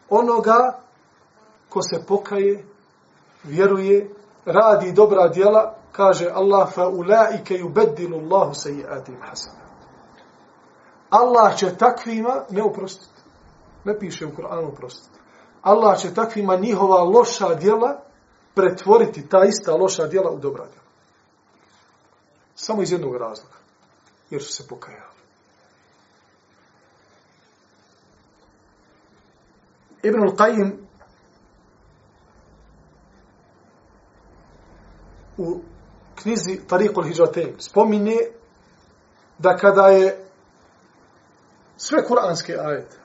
onoga 0.08 0.78
ko 1.68 1.82
se 1.82 2.06
pokaje, 2.06 2.64
vjeruje, 3.44 4.14
radi 4.44 4.92
dobra 4.92 5.28
djela, 5.28 5.75
kaže 5.92 6.30
Allah 6.34 6.68
fa 6.75 6.88
ulaike 6.88 7.54
yubaddilu 7.54 8.18
Allahu 8.18 8.52
sayyi'atihim 8.54 9.20
hasanat. 9.20 9.60
Allah 11.10 11.56
će 11.56 11.76
takvima 11.76 12.44
ne 12.50 12.62
oprostiti. 12.62 13.20
Ne 13.84 13.99
piše 13.99 14.26
u 14.26 14.30
Kur'anu 14.30 14.68
oprostiti. 14.68 15.18
Allah 15.62 15.99
će 15.99 16.14
takvima 16.14 16.56
njihova 16.56 17.02
loša 17.02 17.54
djela 17.54 18.00
pretvoriti 18.54 19.28
ta 19.28 19.45
ista 19.45 19.75
loša 19.75 20.07
djela 20.07 20.30
u 20.30 20.38
dobra 20.38 20.64
djela. 20.64 20.90
Samo 22.54 22.83
iz 22.83 22.92
jednog 22.92 23.16
razloga. 23.16 23.57
Jer 24.30 24.42
su 24.42 24.52
se 24.52 24.69
pokajali. 24.69 25.11
Ibn 30.02 30.19
al-Qayyim 30.19 30.73
u 35.37 35.61
knjizi 36.14 36.61
Tariqul 36.69 37.04
Hijratein 37.04 37.54
spominje 37.59 38.16
da 39.38 39.57
kada 39.57 39.87
je 39.87 40.26
sve 41.76 42.04
kuranske 42.04 42.57
ajete 42.59 42.97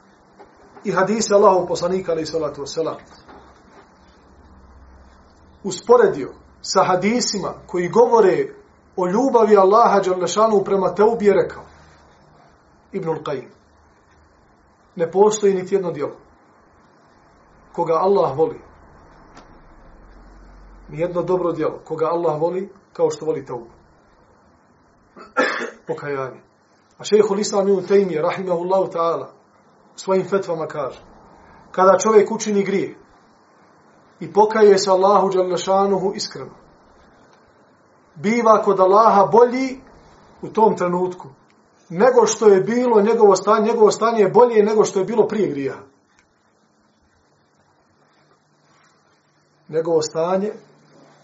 i 0.84 0.92
hadise 0.92 1.34
Allahov 1.34 1.68
poslanika 1.68 2.12
alaih 2.12 2.28
salatu 2.30 2.62
wasalam 2.62 2.98
usporedio 5.66 6.34
sa 6.62 6.84
hadisima 6.84 7.54
koji 7.68 7.90
govore 7.90 8.54
o 8.96 9.08
ljubavi 9.08 9.58
Allaha 9.58 10.00
Đalešanu 10.00 10.64
prema 10.64 10.96
teubi 10.96 11.26
je 11.26 11.34
rekao. 11.34 11.64
Ibnul 12.92 13.24
Qayyim. 13.24 13.50
Ne 14.96 15.12
postoji 15.12 15.54
niti 15.54 15.76
jedno 15.76 15.92
djelo 15.92 16.16
koga 17.74 17.94
Allah 17.94 18.38
voli. 18.38 18.62
Nijedno 20.90 21.22
dobro 21.22 21.52
djelo 21.52 21.80
koga 21.86 22.06
Allah 22.06 22.42
voli 22.42 22.70
kao 22.94 23.10
što 23.10 23.26
voli 23.26 23.46
teubu. 23.46 23.68
Pokajanje. 25.88 26.40
A 26.98 27.04
šeho 27.04 27.36
l'Islam 27.36 27.68
ibn 27.70 27.88
Taymiye 27.88 28.22
rahimahullahu 28.22 28.92
ta'ala 28.92 29.34
svojim 29.96 30.26
fetvama 30.30 30.68
kaže 30.68 31.00
kada 31.72 31.98
čovjek 31.98 32.32
učini 32.32 32.64
grije 32.64 32.96
i 34.20 34.34
pokaje 34.34 34.78
se 34.78 34.92
Allahu 34.92 35.30
Đalešanuhu 35.30 36.14
iskreno 36.16 36.66
biva 38.16 38.62
kod 38.62 38.80
Allaha 38.80 39.26
bolji 39.32 39.80
u 40.42 40.48
tom 40.48 40.78
trenutku 40.78 41.28
nego 41.90 42.26
što 42.26 42.48
je 42.48 42.62
bilo 42.62 43.02
njegovo 43.02 43.36
stanje, 43.36 43.68
njegovo 43.68 43.92
stanje 43.92 44.22
je 44.22 44.30
bolje 44.30 44.64
nego 44.64 44.86
što 44.86 45.00
je 45.00 45.06
bilo 45.06 45.28
prije 45.28 45.48
grija. 45.48 45.76
Njegovo 49.70 50.02
stanje 50.02 50.52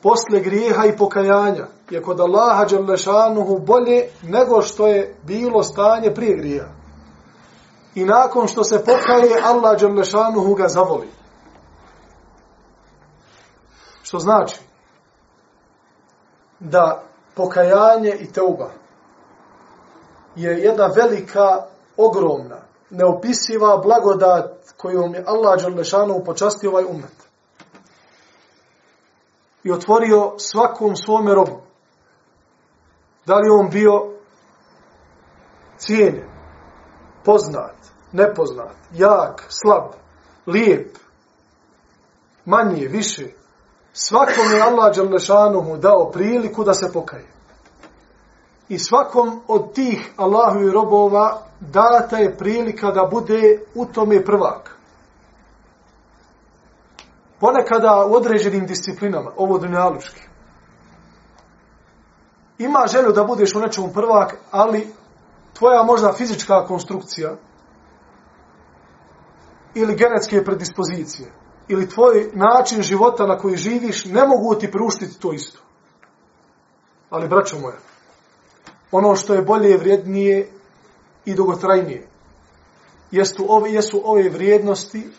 posle 0.01 0.39
grijeha 0.39 0.85
i 0.85 0.97
pokajanja 0.97 1.67
je 1.89 2.01
kod 2.01 2.19
Allaha 2.19 2.65
Đalešanuhu 2.65 3.59
bolje 3.59 4.09
nego 4.23 4.61
što 4.61 4.87
je 4.87 5.15
bilo 5.23 5.63
stanje 5.63 6.13
prije 6.13 6.37
grija. 6.37 6.67
I 7.95 8.05
nakon 8.05 8.47
što 8.47 8.63
se 8.63 8.83
pokaje, 8.85 9.41
Allah 9.43 9.79
Đalešanuhu 9.81 10.53
ga 10.55 10.67
zavoli. 10.67 11.07
Što 14.11 14.19
znači 14.19 14.59
da 16.59 17.03
pokajanje 17.35 18.17
i 18.19 18.31
teuba 18.31 18.71
je 20.35 20.51
jedna 20.51 20.85
velika, 20.95 21.65
ogromna, 21.97 22.57
neopisiva 22.89 23.77
blagodat 23.77 24.73
kojom 24.77 25.13
je 25.13 25.23
Allah 25.27 25.61
Đalešanuhu 25.61 26.23
počastio 26.23 26.69
ovaj 26.69 26.83
umet 26.83 27.29
i 29.63 29.71
otvorio 29.71 30.33
svakom 30.37 30.95
svome 30.95 31.35
robu. 31.35 31.61
Da 33.25 33.35
li 33.35 33.49
on 33.49 33.69
bio 33.69 34.13
cijenjen, 35.77 36.29
poznat, 37.25 37.75
nepoznat, 38.11 38.75
jak, 38.93 39.45
slab, 39.49 39.91
lijep, 40.47 40.97
manje, 42.45 42.87
više. 42.87 43.40
Svakom 43.93 44.51
je 44.53 44.61
Allah 44.61 44.95
Đalešanuhu 44.95 45.77
dao 45.77 46.11
priliku 46.11 46.63
da 46.63 46.73
se 46.73 46.91
pokaje. 46.93 47.27
I 48.69 48.79
svakom 48.79 49.41
od 49.47 49.73
tih 49.73 50.11
Allahu 50.17 50.59
i 50.59 50.71
robova 50.71 51.41
data 51.59 52.17
je 52.17 52.37
prilika 52.37 52.91
da 52.91 53.07
bude 53.11 53.59
u 53.75 53.85
tome 53.85 54.25
prvak. 54.25 54.77
Ponekada 57.39 58.05
u 58.05 58.13
određenim 58.13 58.65
disciplinama, 58.65 59.31
ovo 59.37 59.57
dunjalučki, 59.57 60.21
ima 62.57 62.87
želju 62.87 63.11
da 63.11 63.23
budeš 63.23 63.55
u 63.55 63.59
nečemu 63.59 63.93
prvak, 63.93 64.37
ali 64.51 64.87
tvoja 65.53 65.83
možda 65.83 66.13
fizička 66.13 66.65
konstrukcija 66.65 67.35
ili 69.75 69.95
genetske 69.95 70.43
predispozicije 70.43 71.40
ili 71.71 71.89
tvoj 71.89 72.29
način 72.33 72.81
života 72.81 73.27
na 73.27 73.37
koji 73.37 73.57
živiš 73.57 74.05
ne 74.05 74.27
mogu 74.27 74.55
ti 74.55 74.71
pruštiti 74.71 75.19
to 75.19 75.33
isto. 75.33 75.59
Ali, 77.09 77.27
braćo 77.27 77.59
moja, 77.59 77.77
ono 78.91 79.15
što 79.15 79.33
je 79.33 79.41
bolje, 79.41 79.77
vrijednije 79.77 80.49
i 81.25 81.33
dugotrajnije, 81.33 82.07
jesu 83.11 83.45
ove, 83.47 83.71
jesu 83.71 84.01
ove 84.05 84.29
vrijednosti 84.29 85.09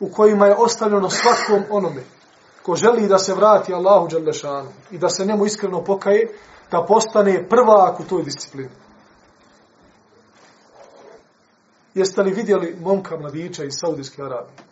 u 0.00 0.08
kojima 0.08 0.46
je 0.46 0.54
ostavljeno 0.54 1.10
svakom 1.10 1.62
onome 1.70 2.02
ko 2.62 2.76
želi 2.76 3.08
da 3.08 3.18
se 3.18 3.34
vrati 3.34 3.74
Allahu 3.74 4.08
Đalešanu 4.08 4.70
i 4.90 4.98
da 4.98 5.08
se 5.08 5.26
njemu 5.26 5.46
iskreno 5.46 5.84
pokaje, 5.84 6.28
da 6.70 6.84
postane 6.88 7.48
prvak 7.48 8.00
u 8.00 8.04
toj 8.04 8.22
disciplini. 8.22 8.70
Jeste 11.94 12.22
li 12.22 12.32
vidjeli 12.32 12.76
momka 12.80 13.16
mladića 13.16 13.64
iz 13.64 13.72
Saudijske 13.80 14.22
Arabije? 14.22 14.69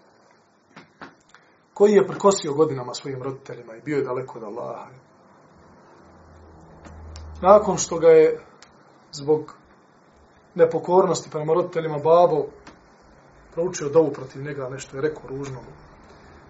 Koji 1.78 1.92
je 1.92 2.06
prkosio 2.06 2.54
godinama 2.54 2.94
svojim 2.94 3.22
roditeljima 3.22 3.74
i 3.74 3.80
bio 3.80 3.96
je 3.96 4.04
daleko 4.04 4.38
od 4.38 4.44
Allaha. 4.44 4.86
Nakon 7.42 7.76
što 7.76 7.98
ga 7.98 8.08
je 8.08 8.40
zbog 9.12 9.54
nepokornosti 10.54 11.30
prema 11.30 11.52
roditeljima 11.52 11.98
babo 11.98 12.46
proučio 13.52 13.88
dovu 13.88 14.12
protiv 14.12 14.42
njega, 14.42 14.68
nešto 14.68 14.96
je 14.96 15.02
rekao 15.02 15.28
ružno. 15.28 15.60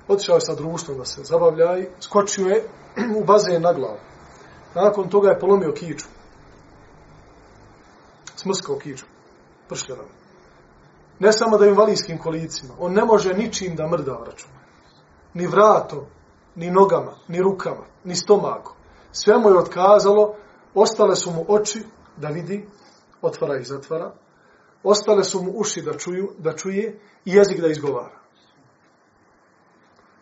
Otišao 0.09 0.35
je 0.35 0.41
sa 0.41 0.55
društvom 0.55 0.99
da 0.99 1.05
se 1.05 1.25
zabavlja 1.25 1.79
i 1.79 1.87
skočio 2.01 2.47
je 2.47 2.65
u 3.21 3.25
bazen 3.25 3.63
na 3.63 3.73
glavu. 3.73 3.99
Nakon 4.75 5.09
toga 5.09 5.29
je 5.29 5.39
polomio 5.39 5.73
kiču. 5.73 6.07
Smrskao 8.37 8.79
kiču. 8.79 9.07
Pršljeno. 9.69 10.03
Ne 11.19 11.33
samo 11.33 11.59
da 11.59 11.65
je 11.65 11.71
invalidskim 11.71 12.19
kolicima. 12.19 12.75
On 12.79 12.93
ne 12.93 13.05
može 13.05 13.35
ničim 13.35 13.77
da 13.77 13.89
mrda 13.89 14.19
račun. 14.27 14.58
Ni 15.35 15.47
vratom, 15.47 16.05
ni 16.55 16.71
nogama, 16.71 17.13
ni 17.29 17.43
rukama, 17.43 17.85
ni 18.05 18.17
stomakom. 18.17 18.77
Sve 19.13 19.39
mu 19.39 19.49
je 19.49 19.59
otkazalo, 19.59 20.35
ostale 20.75 21.17
su 21.17 21.31
mu 21.31 21.45
oči 21.49 21.85
da 22.17 22.29
vidi, 22.29 22.67
otvara 23.23 23.59
i 23.59 23.65
zatvara, 23.65 24.13
ostale 24.83 25.25
su 25.25 25.43
mu 25.43 25.53
uši 25.55 25.83
da 25.83 25.99
čuju, 25.99 26.29
da 26.39 26.57
čuje 26.57 27.01
i 27.25 27.33
jezik 27.33 27.61
da 27.61 27.69
izgovara. 27.69 28.19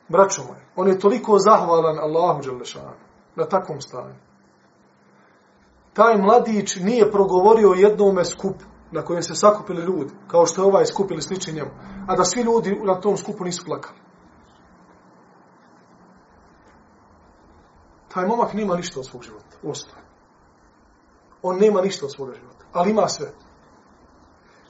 Braćo 0.08 0.42
moje, 0.44 0.66
on 0.76 0.88
je 0.88 0.98
toliko 0.98 1.38
zahvalan 1.38 1.98
Allahu 1.98 2.42
Đelešanu 2.42 2.96
na 3.36 3.44
takvom 3.44 3.80
stanju. 3.80 4.14
Taj 5.92 6.18
mladić 6.18 6.76
nije 6.76 7.10
progovorio 7.10 7.68
jednome 7.68 8.24
skupu 8.24 8.64
na 8.92 9.02
kojem 9.02 9.22
se 9.22 9.34
sakupili 9.34 9.82
ljudi, 9.82 10.12
kao 10.28 10.46
što 10.46 10.62
je 10.62 10.66
ovaj 10.66 10.86
skupili 10.86 11.22
slični 11.22 11.52
njemu, 11.52 11.70
a 12.08 12.16
da 12.16 12.24
svi 12.24 12.42
ljudi 12.42 12.80
na 12.84 13.00
tom 13.00 13.16
skupu 13.16 13.44
nisu 13.44 13.64
plakali. 13.64 14.05
Taj 18.16 18.26
momak 18.26 18.54
nema 18.54 18.76
ništa 18.76 19.00
od 19.00 19.06
svog 19.06 19.22
života, 19.22 19.56
ostaje. 19.62 20.02
On 21.42 21.58
nema 21.58 21.80
ništa 21.80 22.06
od 22.06 22.12
svoga 22.12 22.34
života, 22.34 22.64
ali 22.72 22.90
ima 22.90 23.08
sve 23.08 23.32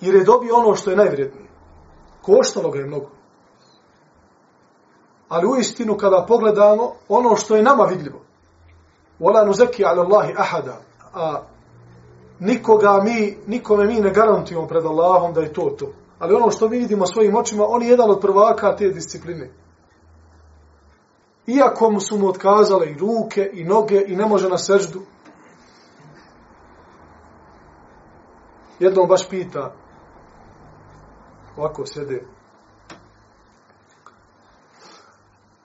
jer 0.01 0.15
je 0.15 0.25
dobio 0.25 0.57
ono 0.57 0.75
što 0.75 0.91
je 0.91 0.97
najvrednije. 0.97 1.49
Koštalo 2.23 2.71
ga 2.71 2.79
je 2.79 2.87
mnogo. 2.87 3.11
Ali 5.29 5.47
u 5.47 5.57
istinu 5.61 5.97
kada 5.97 6.25
pogledamo 6.29 6.93
ono 7.09 7.37
što 7.37 7.57
je 7.57 7.63
nama 7.63 7.85
vidljivo. 7.85 8.21
Wala 9.21 9.47
nuzaki 9.47 9.85
ala 9.85 10.03
Allahi 10.03 10.35
ahada. 10.37 10.81
A 11.15 11.43
nikoga 12.41 13.01
mi, 13.05 13.37
nikome 13.47 13.87
mi 13.87 14.01
ne 14.01 14.11
garantujemo 14.11 14.67
pred 14.67 14.85
Allahom 14.85 15.33
da 15.33 15.41
je 15.41 15.53
to 15.53 15.71
to. 15.79 15.87
Ali 16.19 16.35
ono 16.35 16.51
što 16.51 16.69
mi 16.69 16.79
vidimo 16.79 17.07
svojim 17.07 17.37
očima, 17.37 17.65
on 17.69 17.83
je 17.83 17.89
jedan 17.89 18.11
od 18.11 18.21
prvaka 18.21 18.77
te 18.77 18.89
discipline. 18.89 19.51
Iako 21.47 21.91
mu 21.91 22.01
su 22.01 22.19
mu 22.19 22.29
otkazale 22.29 22.87
i 22.87 22.99
ruke, 22.99 23.51
i 23.53 23.65
noge, 23.65 24.05
i 24.07 24.17
ne 24.17 24.27
može 24.27 24.49
na 24.49 24.59
seždu. 24.59 25.03
Jednom 28.79 29.09
baš 29.09 29.29
pita, 29.29 29.75
ovako 31.57 31.87
sjede, 31.87 32.27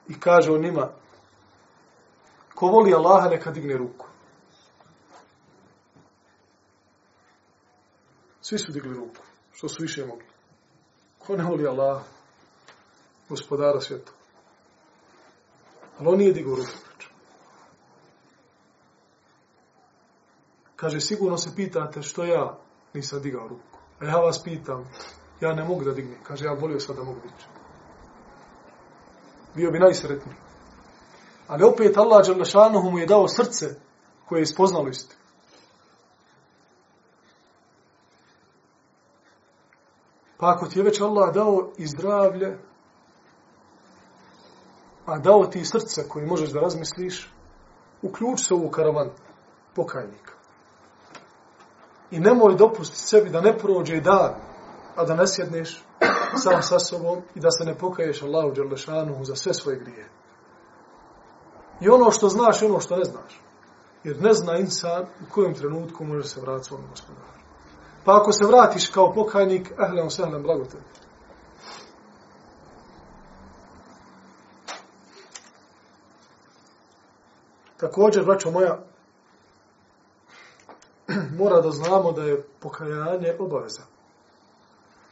i 0.08 0.20
kaže 0.20 0.52
on 0.52 0.60
njima, 0.60 0.88
ko 2.54 2.66
voli 2.66 2.94
Allaha 2.94 3.28
neka 3.28 3.50
digne 3.50 3.76
ruku. 3.76 4.06
Svi 8.40 8.58
su 8.58 8.72
digli 8.72 8.94
ruku, 8.94 9.22
što 9.52 9.68
su 9.68 9.82
više 9.82 10.06
mogli. 10.06 10.26
Ko 11.18 11.36
ne 11.36 11.44
voli 11.44 11.66
Allaha, 11.66 12.04
gospodara 13.28 13.80
svijeta. 13.80 14.12
Ali 15.98 16.08
on 16.08 16.18
nije 16.18 16.32
digao 16.32 16.54
ruku. 16.56 16.82
Kaže, 20.82 21.00
sigurno 21.00 21.38
se 21.38 21.56
pitate 21.56 22.02
što 22.02 22.24
ja 22.24 22.58
nisam 22.94 23.22
digao 23.22 23.48
ruku. 23.48 23.78
A 24.00 24.04
ja 24.04 24.16
vas 24.16 24.42
pitam, 24.44 24.88
ja 25.40 25.54
ne 25.54 25.64
mogu 25.64 25.84
da 25.84 25.92
dignem. 25.92 26.18
Kaže, 26.22 26.44
ja 26.44 26.52
volio 26.52 26.80
sad 26.80 26.96
da 26.96 27.04
mogu 27.04 27.20
dići. 27.20 27.46
Bio 29.54 29.70
bi 29.70 29.78
najsretniji. 29.78 30.36
Ali 31.46 31.64
opet 31.64 31.96
Allah 31.96 32.26
Đalešanuhu 32.26 32.90
mu 32.90 32.98
je 32.98 33.06
dao 33.06 33.28
srce 33.28 33.80
koje 34.28 34.40
je 34.40 34.42
ispoznalo 34.42 34.88
isti. 34.88 35.16
Pa 40.36 40.50
ako 40.50 40.66
ti 40.66 40.78
je 40.78 40.84
već 40.84 41.00
Allah 41.00 41.34
dao 41.34 41.72
i 41.78 41.86
zdravlje, 41.86 42.58
a 45.06 45.18
dao 45.18 45.46
ti 45.46 45.64
srce 45.64 46.08
koji 46.08 46.26
možeš 46.26 46.50
da 46.50 46.60
razmisliš, 46.60 47.32
uključi 48.02 48.44
se 48.44 48.54
u 48.54 48.70
karavan 48.70 49.10
pokajnika. 49.74 50.32
I 52.10 52.20
nemoj 52.20 52.54
dopustiti 52.54 53.00
sebi 53.00 53.30
da 53.30 53.40
ne 53.40 53.58
prođe 53.58 54.00
dan, 54.00 54.34
a 54.96 55.04
da 55.04 55.14
ne 55.14 55.26
sjedneš 55.26 55.84
sam 56.36 56.62
sa 56.62 56.78
sobom 56.78 57.22
i 57.34 57.40
da 57.40 57.50
se 57.50 57.64
ne 57.64 57.74
pokaješ 57.78 58.22
Allahu 58.22 58.50
Đerlešanu 58.50 59.24
za 59.24 59.36
sve 59.36 59.54
svoje 59.54 59.78
grije. 59.78 60.08
I 61.80 61.88
ono 61.88 62.10
što 62.10 62.28
znaš 62.28 62.62
i 62.62 62.64
ono 62.64 62.80
što 62.80 62.96
ne 62.96 63.04
znaš. 63.04 63.40
Jer 64.04 64.22
ne 64.22 64.32
zna 64.32 64.56
insan 64.56 65.02
u 65.02 65.32
kojem 65.34 65.54
trenutku 65.54 66.04
može 66.04 66.28
se 66.28 66.40
vratiti 66.40 66.68
svom 66.68 66.80
gospodaru. 66.90 67.42
Pa 68.04 68.16
ako 68.16 68.32
se 68.32 68.46
vratiš 68.46 68.88
kao 68.88 69.12
pokajnik, 69.12 69.72
ehlem, 69.86 70.10
sehlem, 70.10 70.42
blago 70.42 70.64
tebi. 70.64 70.84
Također, 77.82 78.24
braćo 78.24 78.50
moja, 78.50 78.78
mora 81.38 81.60
da 81.60 81.70
znamo 81.70 82.12
da 82.12 82.22
je 82.22 82.42
pokajanje 82.60 83.36
obaveza. 83.38 83.82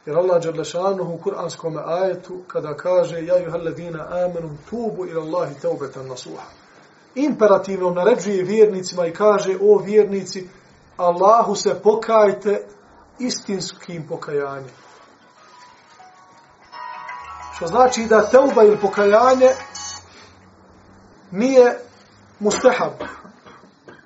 Jer 0.05 0.17
Allah 0.17 0.43
Đerlešanuhu 0.43 1.13
u 1.13 1.17
kuranskom 1.17 1.77
ajetu 1.85 2.41
kada 2.47 2.73
kaže 2.73 3.25
Ja 3.25 3.37
juha 3.37 3.57
ladina 3.57 4.07
amenu 4.09 4.57
tubu 4.69 5.05
ila 5.05 5.23
Allahi 5.23 5.55
teubetan 5.61 6.07
nasuha. 6.07 6.45
Imperativno 7.15 7.89
naređuje 7.89 8.43
vjernicima 8.43 9.05
i 9.05 9.13
kaže 9.13 9.57
o 9.61 9.77
vjernici 9.77 10.49
Allahu 10.97 11.55
se 11.55 11.79
pokajte 11.83 12.67
istinskim 13.19 14.07
pokajanjem. 14.07 14.75
Što 17.55 17.67
znači 17.67 18.05
da 18.09 18.29
teuba 18.29 18.63
ili 18.63 18.77
pokajanje 18.77 19.49
nije 21.31 21.90
mustahab. 22.41 22.93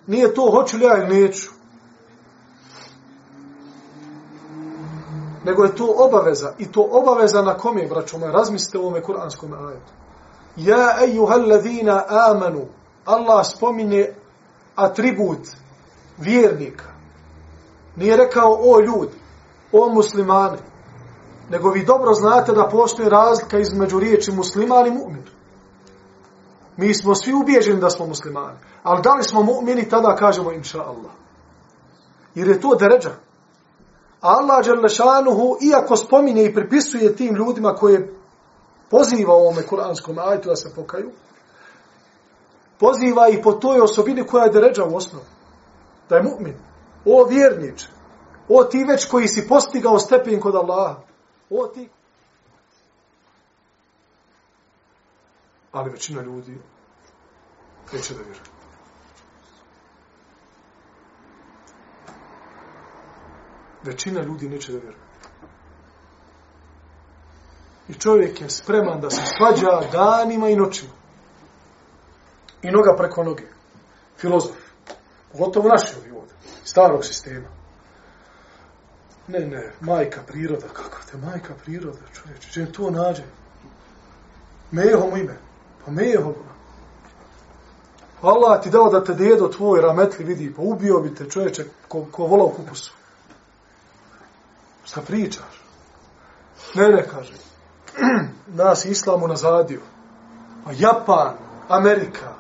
Nije 0.08 0.34
to 0.34 0.52
hoću 0.52 0.78
li 0.78 0.84
ja 0.84 0.98
ili 0.98 1.22
neću. 1.22 1.56
nego 5.46 5.64
je 5.64 5.76
to 5.76 5.96
obaveza. 5.98 6.54
I 6.58 6.72
to 6.72 6.88
obaveza 6.92 7.42
na 7.42 7.58
kome, 7.58 7.88
braćo 7.88 8.18
moje, 8.18 8.32
razmislite 8.32 8.78
u 8.78 8.82
ovome 8.82 9.02
kuranskom 9.02 9.54
ajetu. 9.54 9.92
Ja 10.56 10.96
ejuhal 11.04 11.50
ladina 11.50 12.04
amanu, 12.10 12.66
Allah 13.06 13.46
spominje 13.46 14.14
atribut 14.76 15.48
vjernika. 16.18 16.86
Nije 17.96 18.18
rekao 18.18 18.58
o 18.62 18.80
ljudi, 18.80 19.18
o 19.72 19.90
muslimani, 19.90 20.58
nego 21.50 21.70
vi 21.70 21.86
dobro 21.86 22.14
znate 22.14 22.52
da 22.52 22.70
postoji 22.72 23.10
razlika 23.10 23.60
između 23.60 24.00
riječi 24.00 24.32
musliman 24.32 24.88
i 24.88 24.92
mu'min. 24.92 25.26
Mi 26.78 26.94
smo 26.94 27.16
svi 27.16 27.34
ubijeđeni 27.34 27.80
da 27.80 27.90
smo 27.90 28.06
muslimani. 28.06 28.58
Ali 28.84 29.02
da 29.02 29.14
li 29.14 29.24
smo 29.24 29.44
mu'mini, 29.44 29.90
tada 29.90 30.16
kažemo 30.16 30.52
inša 30.52 30.82
Allah. 30.82 31.12
Jer 32.36 32.48
je 32.48 32.62
to 32.62 32.76
deređa. 32.76 33.12
Allah 34.22 34.66
Đerlešanuhu, 34.66 35.58
iako 35.62 35.96
spominje 35.96 36.46
i 36.46 36.54
pripisuje 36.54 37.16
tim 37.16 37.36
ljudima 37.36 37.76
koje 37.76 38.14
poziva 38.90 39.34
u 39.36 39.40
ovome 39.40 39.64
kuranskom 39.64 40.18
ajtu 40.20 40.50
da 40.50 40.56
se 40.56 40.76
pokaju, 40.76 41.12
poziva 42.80 43.30
i 43.30 43.42
po 43.42 43.52
toj 43.52 43.82
osobini 43.82 44.28
koja 44.28 44.44
je 44.44 44.52
deređa 44.52 44.84
u 44.84 44.96
osnovu. 44.96 45.26
Da 46.10 46.16
je 46.16 46.24
mu'min. 46.24 46.54
O 47.06 47.26
vjernič. 47.30 47.86
O 48.50 48.64
ti 48.64 48.86
već 48.88 49.06
koji 49.06 49.28
si 49.28 49.48
postigao 49.48 50.00
stepen 50.00 50.40
kod 50.40 50.56
Allaha. 50.56 50.96
O 51.50 51.68
ti. 51.68 51.90
Ali 55.76 55.92
većina 55.92 56.22
ljudi 56.22 56.58
neće 57.94 58.14
da 58.14 58.20
vjeruje. 58.22 58.56
većina 63.86 64.22
ljudi 64.22 64.50
neće 64.50 64.72
da 64.72 64.78
vjeruje. 64.78 65.04
I 67.88 67.94
čovjek 67.94 68.42
je 68.42 68.50
spreman 68.50 69.02
da 69.02 69.10
se 69.10 69.22
svađa 69.38 69.92
danima 69.92 70.50
i 70.50 70.56
noćima. 70.56 70.92
I 72.62 72.72
noga 72.72 72.96
preko 72.98 73.24
noge. 73.24 73.44
Filozof. 74.18 74.56
Pogotovo 75.32 75.70
naši 75.70 75.96
ovi 75.98 76.12
ovdje. 76.12 76.36
Starog 76.64 77.06
sistema. 77.06 77.48
Ne, 79.28 79.40
ne, 79.40 79.72
majka 79.82 80.22
priroda. 80.28 80.68
Kako 80.68 80.98
te 81.12 81.18
majka 81.18 81.54
priroda, 81.64 82.00
čovječe? 82.14 82.52
Čem 82.52 82.72
to 82.74 82.92
nađe? 82.92 83.24
Meho 84.72 85.08
mu 85.08 85.18
ime. 85.18 85.45
Pa 85.86 85.92
meho. 85.92 86.34
Allah 88.22 88.62
ti 88.62 88.70
dao 88.70 88.90
da 88.90 89.04
te 89.04 89.14
dedo 89.14 89.48
tvoj 89.48 89.82
rametli 89.82 90.26
vidi. 90.26 90.54
Pa 90.54 90.62
ubio 90.62 91.00
bi 91.00 91.16
te 91.16 91.30
čovječe 91.30 91.66
ko, 91.88 92.06
ko 92.12 92.24
vola 92.24 92.44
u 92.44 92.50
kupusu. 92.50 92.94
Šta 94.84 95.02
pričaš? 95.02 95.62
Ne, 96.74 96.90
ne, 96.90 97.08
kaže. 97.08 97.34
Nas 98.62 98.86
islamu 98.86 99.28
nazadio. 99.28 99.82
A 100.66 100.72
Japan, 100.72 101.34
Amerika, 101.68 102.34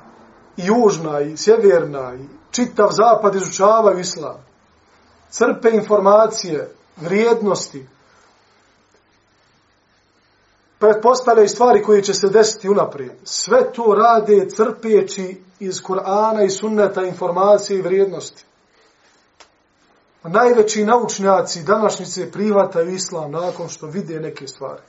i 0.57 0.65
Južna, 0.65 1.21
i 1.21 1.37
Sjeverna, 1.37 2.13
i 2.15 2.25
čitav 2.51 2.89
zapad 2.91 3.35
izučavaju 3.35 3.99
islam. 3.99 4.45
Crpe 5.29 5.69
informacije, 5.71 6.75
vrijednosti. 6.97 7.87
Pretpostavljaju 10.79 11.49
stvari 11.49 11.83
koje 11.83 12.03
će 12.03 12.13
se 12.13 12.29
desiti 12.29 12.69
unaprijed. 12.69 13.15
Sve 13.23 13.73
to 13.73 13.95
rade 13.97 14.49
crpeći 14.49 15.41
iz 15.59 15.81
Kur'ana 15.81 16.45
i 16.45 16.49
sunneta 16.49 17.03
informacije 17.03 17.79
i 17.79 17.81
vrijednosti 17.81 18.45
najveći 20.29 20.85
naučnjaci 20.85 21.63
današnjice 21.63 22.31
prihvataju 22.31 22.93
islam 22.93 23.31
nakon 23.31 23.69
što 23.69 23.87
vide 23.87 24.19
neke 24.19 24.47
stvari. 24.47 24.81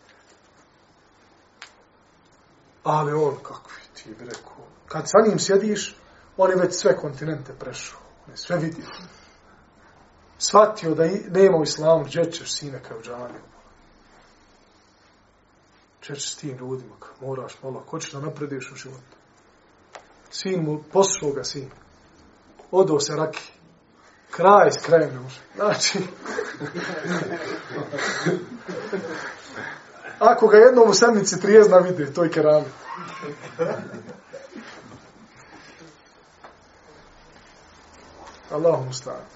Ali 2.84 3.12
on, 3.12 3.36
kakvi 3.42 3.82
ti 3.94 4.14
bi 4.18 4.24
rekao, 4.24 4.66
kad 4.86 5.02
sa 5.08 5.28
njim 5.28 5.38
sjediš, 5.38 5.96
on 6.36 6.50
je 6.50 6.56
već 6.56 6.74
sve 6.74 6.96
kontinente 6.96 7.52
prešao. 7.58 8.00
On 8.26 8.30
je 8.30 8.36
sve 8.36 8.56
vidio. 8.56 8.86
Svatio 10.38 10.94
da 10.94 11.04
nema 11.30 11.58
u 11.58 11.62
islamu, 11.62 12.04
gdje 12.04 12.32
ćeš 12.32 12.58
sine 12.58 12.82
kao 12.88 13.00
džanju 13.02 13.55
Gdje 16.08 16.20
s 16.20 16.36
tim 16.36 16.56
ljudima, 16.56 16.94
moraš 17.20 17.52
malo, 17.62 17.80
ko 17.86 17.98
ćeš 17.98 18.12
da 18.12 18.20
napreduješ 18.20 18.72
u 18.72 18.76
životu. 18.76 19.16
Sin 20.30 20.64
mu, 20.64 20.82
poslušao 20.92 21.30
ga 21.30 21.44
sin. 21.44 21.70
Odo 22.70 23.00
se 23.00 23.16
raki 23.16 23.52
kraj 24.30 24.70
s 24.70 24.76
krajem 24.86 25.14
ne 25.14 25.20
može. 25.20 25.40
Znači, 25.56 25.98
Ako 30.18 30.46
ga 30.46 30.56
jednom 30.56 30.90
u 30.90 30.94
sedmici 30.94 31.40
trijezna 31.40 31.78
vide, 31.78 32.12
to 32.12 32.24
je 32.24 32.30
kerami. 32.30 32.66
Allahu 38.50 38.84
musta'an. 38.84 39.35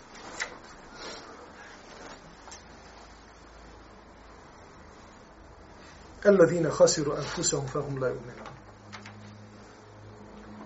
Alladine 6.24 6.70
khasiru 6.70 7.12
anfusahum 7.12 7.68
fahum 7.68 7.98
la 7.98 8.08
yu'minun. 8.08 8.50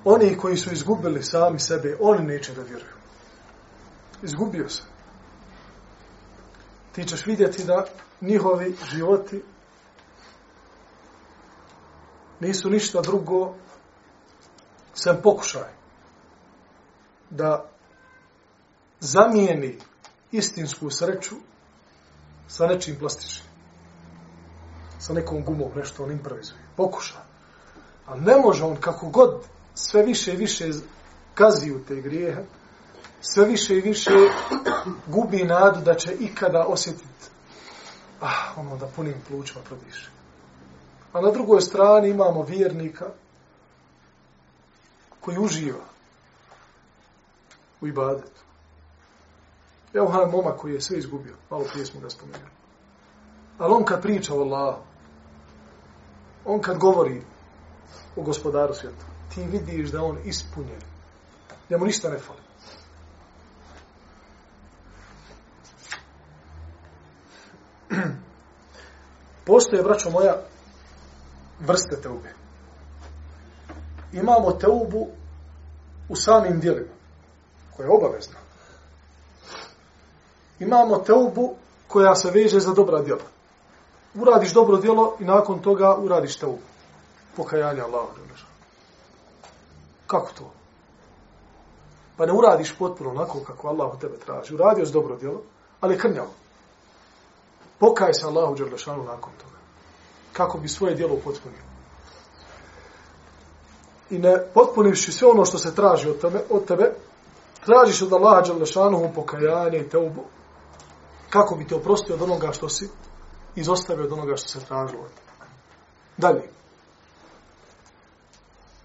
Oni 0.05 0.37
koji 0.37 0.57
su 0.57 0.73
izgubili 0.73 1.23
sami 1.23 1.61
sebe, 1.61 1.97
oni 2.01 2.27
neće 2.27 2.55
da 2.55 2.63
vjeruju. 2.63 2.95
Izgubio 4.23 4.69
se. 4.69 4.83
Ti 6.93 7.05
ćeš 7.05 7.27
vidjeti 7.27 7.65
da 7.65 7.85
njihovi 8.21 8.77
životi 8.91 9.43
nisu 12.41 12.71
ništa 12.71 13.01
drugo 13.01 13.55
sem 14.95 15.17
pokušaj 15.23 15.73
da 17.31 17.71
zamijeni 19.01 19.79
istinsku 20.33 20.91
sreću 20.91 21.35
sa 22.49 22.67
nečim 22.67 22.97
plastičnim. 22.99 23.54
Sa 25.05 25.13
nekom 25.13 25.45
gumom 25.45 25.71
nešto 25.77 26.05
on 26.05 26.11
improvizuje. 26.11 26.59
Pokuša. 26.77 27.19
A 28.07 28.17
ne 28.17 28.37
može 28.37 28.65
on 28.65 28.77
kako 28.77 29.09
god 29.09 29.43
sve 29.75 30.03
više 30.03 30.33
i 30.33 30.37
više 30.37 30.71
kazi 31.35 31.73
u 31.73 31.85
te 31.85 32.01
grijehe, 32.01 32.43
sve 33.21 33.45
više 33.45 33.77
i 33.77 33.81
više 33.81 34.11
gubi 35.07 35.45
nadu 35.45 35.81
da 35.81 35.95
će 35.95 36.15
ikada 36.21 36.65
osjetiti 36.69 37.29
ah, 38.21 38.53
ono 38.57 38.77
da 38.77 38.87
punim 38.87 39.15
plućima 39.29 39.61
prodiše. 39.65 40.11
A 41.13 41.21
na 41.21 41.31
drugoj 41.31 41.61
strani 41.61 42.09
imamo 42.09 42.43
vjernika 42.43 43.07
koji 45.21 45.39
uživa 45.39 45.85
u 47.81 47.87
ibadetu. 47.87 48.41
Evo 49.95 50.07
onaj 50.07 50.27
momak 50.27 50.57
koji 50.57 50.75
je 50.75 50.81
sve 50.81 50.99
izgubio, 50.99 51.35
malo 51.51 51.65
prije 51.73 51.87
smo 51.87 52.01
ga 52.01 52.11
spomenuli. 52.11 52.51
Ali 53.59 53.75
on 53.75 53.85
kad 53.85 54.03
priča 54.03 54.35
o 54.35 54.41
Allahu, 54.41 54.94
on 56.45 56.61
kad 56.61 56.79
govori 56.79 57.23
o 58.17 58.23
gospodaru 58.23 58.75
svijeta, 58.75 59.05
ti 59.35 59.45
vidiš 59.45 59.91
da 59.91 60.03
on 60.03 60.19
ispunjen. 60.25 60.81
Da 61.69 61.79
mu 61.79 61.85
ništa 61.85 62.11
ne 62.11 62.19
fali. 62.19 62.41
Postoje, 69.47 69.83
braćo 69.83 70.11
moja, 70.11 70.37
vrste 71.61 72.01
teube. 72.03 72.35
Imamo 74.13 74.53
teubu 74.53 75.09
u 76.09 76.17
samim 76.17 76.61
dijelima, 76.61 76.93
koja 77.77 77.87
je 77.87 77.93
obavezna. 77.93 78.37
Imamo 80.59 80.99
teubu 80.99 81.55
koja 81.89 82.15
se 82.15 82.31
veže 82.31 82.61
za 82.61 82.73
dobra 82.73 83.03
djela. 83.03 83.34
Uradiš 84.15 84.53
dobro 84.53 84.77
djelo 84.77 85.17
i 85.21 85.25
nakon 85.25 85.59
toga 85.59 85.97
uradiš 85.97 86.37
teubu. 86.37 86.59
Pokajanje 87.37 87.81
Allahu. 87.81 88.09
Kako 90.07 90.31
to? 90.39 90.51
Pa 92.17 92.27
ne 92.27 92.33
uradiš 92.33 92.75
potpuno 92.79 93.11
onako 93.11 93.41
kako 93.47 93.69
Allah 93.69 93.93
od 93.93 94.01
tebe 94.01 94.17
traži. 94.17 94.55
Uradio 94.55 94.87
si 94.87 94.93
dobro 94.93 95.17
djelo, 95.17 95.43
ali 95.81 95.99
krnjavo. 95.99 96.31
Pokaj 97.79 98.15
se 98.15 98.27
Allahu 98.27 98.55
Đerlešanu 98.55 99.05
nakon 99.05 99.33
toga. 99.39 99.57
Kako 100.33 100.59
bi 100.59 100.69
svoje 100.69 100.95
djelo 100.95 101.17
potpunio. 101.25 101.65
I 104.11 104.19
ne 104.19 104.47
potpunivši 104.55 105.13
sve 105.13 105.29
ono 105.29 105.45
što 105.45 105.59
se 105.59 105.75
traži 105.75 106.09
od 106.09 106.21
tebe, 106.21 106.41
od 106.51 106.65
tebe 106.65 106.95
tražiš 107.65 108.03
od 108.03 108.13
Allaha 108.13 108.41
Đerlešanu 108.41 109.13
pokajanje 109.15 109.79
i 109.79 109.89
teubu. 109.89 110.23
Kako 111.31 111.55
bi 111.55 111.67
te 111.67 111.75
oprostio 111.75 112.15
od 112.15 112.23
onoga 112.23 112.53
što 112.53 112.69
si 112.69 112.89
izostavio 113.57 114.05
od 114.05 114.13
onoga 114.13 114.37
što 114.37 114.49
se 114.49 114.67
tražilo 114.67 115.03
od. 115.03 115.11
Dalje. 116.17 116.49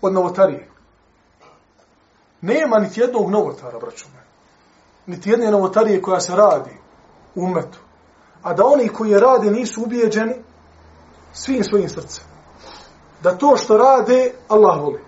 Od 0.01 0.13
novotarije. 0.13 0.69
Nema 2.41 2.79
niti 2.79 2.99
jednog 2.99 3.29
novotara, 3.29 3.79
braću 3.79 4.05
me. 4.13 4.23
Niti 5.05 5.29
jedne 5.29 5.51
novotarije 5.51 6.01
koja 6.01 6.19
se 6.19 6.35
radi 6.35 6.77
u 7.35 7.43
umetu. 7.43 7.79
A 8.43 8.53
da 8.53 8.65
oni 8.65 8.87
koji 8.87 9.11
je 9.11 9.19
rade 9.19 9.51
nisu 9.51 9.83
ubijeđeni 9.83 10.35
svim 11.33 11.63
svojim 11.63 11.89
srcem. 11.89 12.23
Da 13.23 13.37
to 13.37 13.57
što 13.57 13.77
rade, 13.77 14.33
Allah 14.47 14.81
voli. 14.81 15.01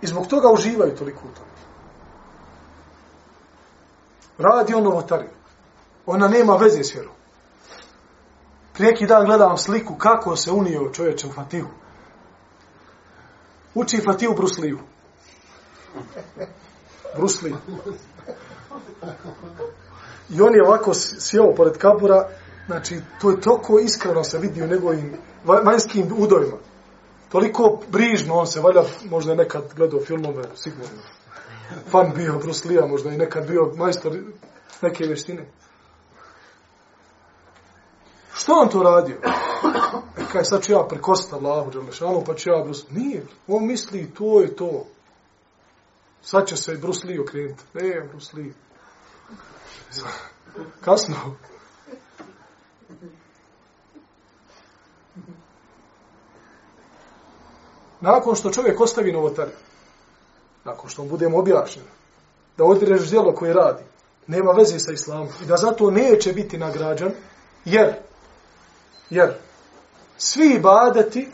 I 0.00 0.06
zbog 0.06 0.26
toga 0.26 0.52
uživaju 0.52 0.96
toliko 0.96 1.18
u 1.18 1.34
tome. 1.34 1.50
Radi 4.38 4.74
on 4.74 4.84
novotariju. 4.84 5.35
Ona 6.06 6.28
nema 6.28 6.56
veze 6.56 6.84
s 6.84 6.94
vjerom. 6.94 7.14
Prijeki 8.74 9.06
dan 9.06 9.24
gledam 9.24 9.58
sliku 9.58 9.94
kako 9.94 10.36
se 10.36 10.50
unio 10.50 10.90
čovječe 10.92 11.26
u 11.26 11.32
Fatihu 11.32 11.68
uči 13.76 14.00
Fatihu 14.04 14.34
Brusliju. 14.34 14.78
Brusli. 17.16 17.54
I 20.30 20.40
on 20.40 20.54
je 20.54 20.66
ovako 20.66 20.94
sjeo 20.94 21.54
pored 21.54 21.78
kabura, 21.78 22.28
znači, 22.66 23.00
to 23.20 23.30
je 23.30 23.40
toliko 23.40 23.78
iskreno 23.78 24.24
se 24.24 24.38
vidi 24.38 24.62
u 24.62 24.66
njegovim 24.66 25.16
vanjskim 25.44 26.12
udovima. 26.18 26.56
Toliko 27.28 27.80
brižno 27.88 28.34
on 28.34 28.46
se, 28.46 28.60
valja, 28.60 28.82
možda 29.10 29.32
je 29.32 29.36
nekad 29.36 29.62
gledao 29.76 30.00
filmove, 30.00 30.44
sigurno. 30.54 31.02
Fan 31.90 32.12
bio 32.14 32.38
Bruslija, 32.38 32.86
možda 32.86 33.10
i 33.10 33.16
nekad 33.16 33.46
bio 33.46 33.72
majstor 33.76 34.18
neke 34.82 35.04
vještine. 35.04 35.46
Što 38.36 38.52
on 38.52 38.68
to 38.68 38.82
radio? 38.82 39.16
E 40.18 40.22
kaj 40.32 40.44
sad 40.44 40.62
ću 40.62 40.72
ja 40.72 40.86
prekosti 40.88 41.34
Allahu 41.34 41.70
Đalešanu, 41.70 42.24
pa 42.26 42.34
ću 42.34 42.50
ja 42.50 42.62
Brus... 42.64 42.90
Nije, 42.90 43.26
on 43.46 43.66
misli 43.66 44.14
to 44.14 44.40
je 44.40 44.56
to. 44.56 44.86
Sad 46.22 46.46
će 46.46 46.56
se 46.56 46.72
i 46.72 46.76
Bruce 46.76 47.06
Lee 47.06 47.20
okrenuti. 47.20 47.62
E, 47.74 48.00
Bruce 48.10 48.36
Lee. 48.36 48.52
Kasno. 50.80 51.16
Nakon 58.00 58.34
što 58.34 58.50
čovjek 58.50 58.80
ostavi 58.80 59.12
novotari, 59.12 59.50
nakon 60.64 60.90
što 60.90 61.02
mu 61.02 61.08
budemo 61.08 61.38
objašnjeni, 61.38 61.88
da 62.56 62.64
odreš 62.64 63.10
djelo 63.10 63.34
koje 63.34 63.54
radi, 63.54 63.82
nema 64.26 64.52
veze 64.52 64.78
sa 64.78 64.92
islamom 64.92 65.28
i 65.42 65.46
da 65.46 65.56
zato 65.56 65.90
neće 65.90 66.32
biti 66.32 66.58
nagrađan, 66.58 67.12
jer, 67.64 67.94
jer, 69.10 69.34
svi 70.16 70.54
ibadeti 70.54 71.28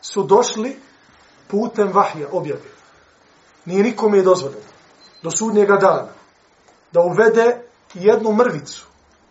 su 0.00 0.22
došli 0.22 0.76
putem 1.48 1.92
vahja, 1.92 2.28
objave. 2.32 2.76
Nije 3.64 3.82
nikome 3.82 4.18
je 4.18 4.24
dozvoljeno 4.24 4.62
do 5.22 5.30
sudnjega 5.30 5.76
dana 5.76 6.08
da 6.92 7.00
uvede 7.00 7.62
jednu 7.94 8.32
mrvicu 8.32 8.86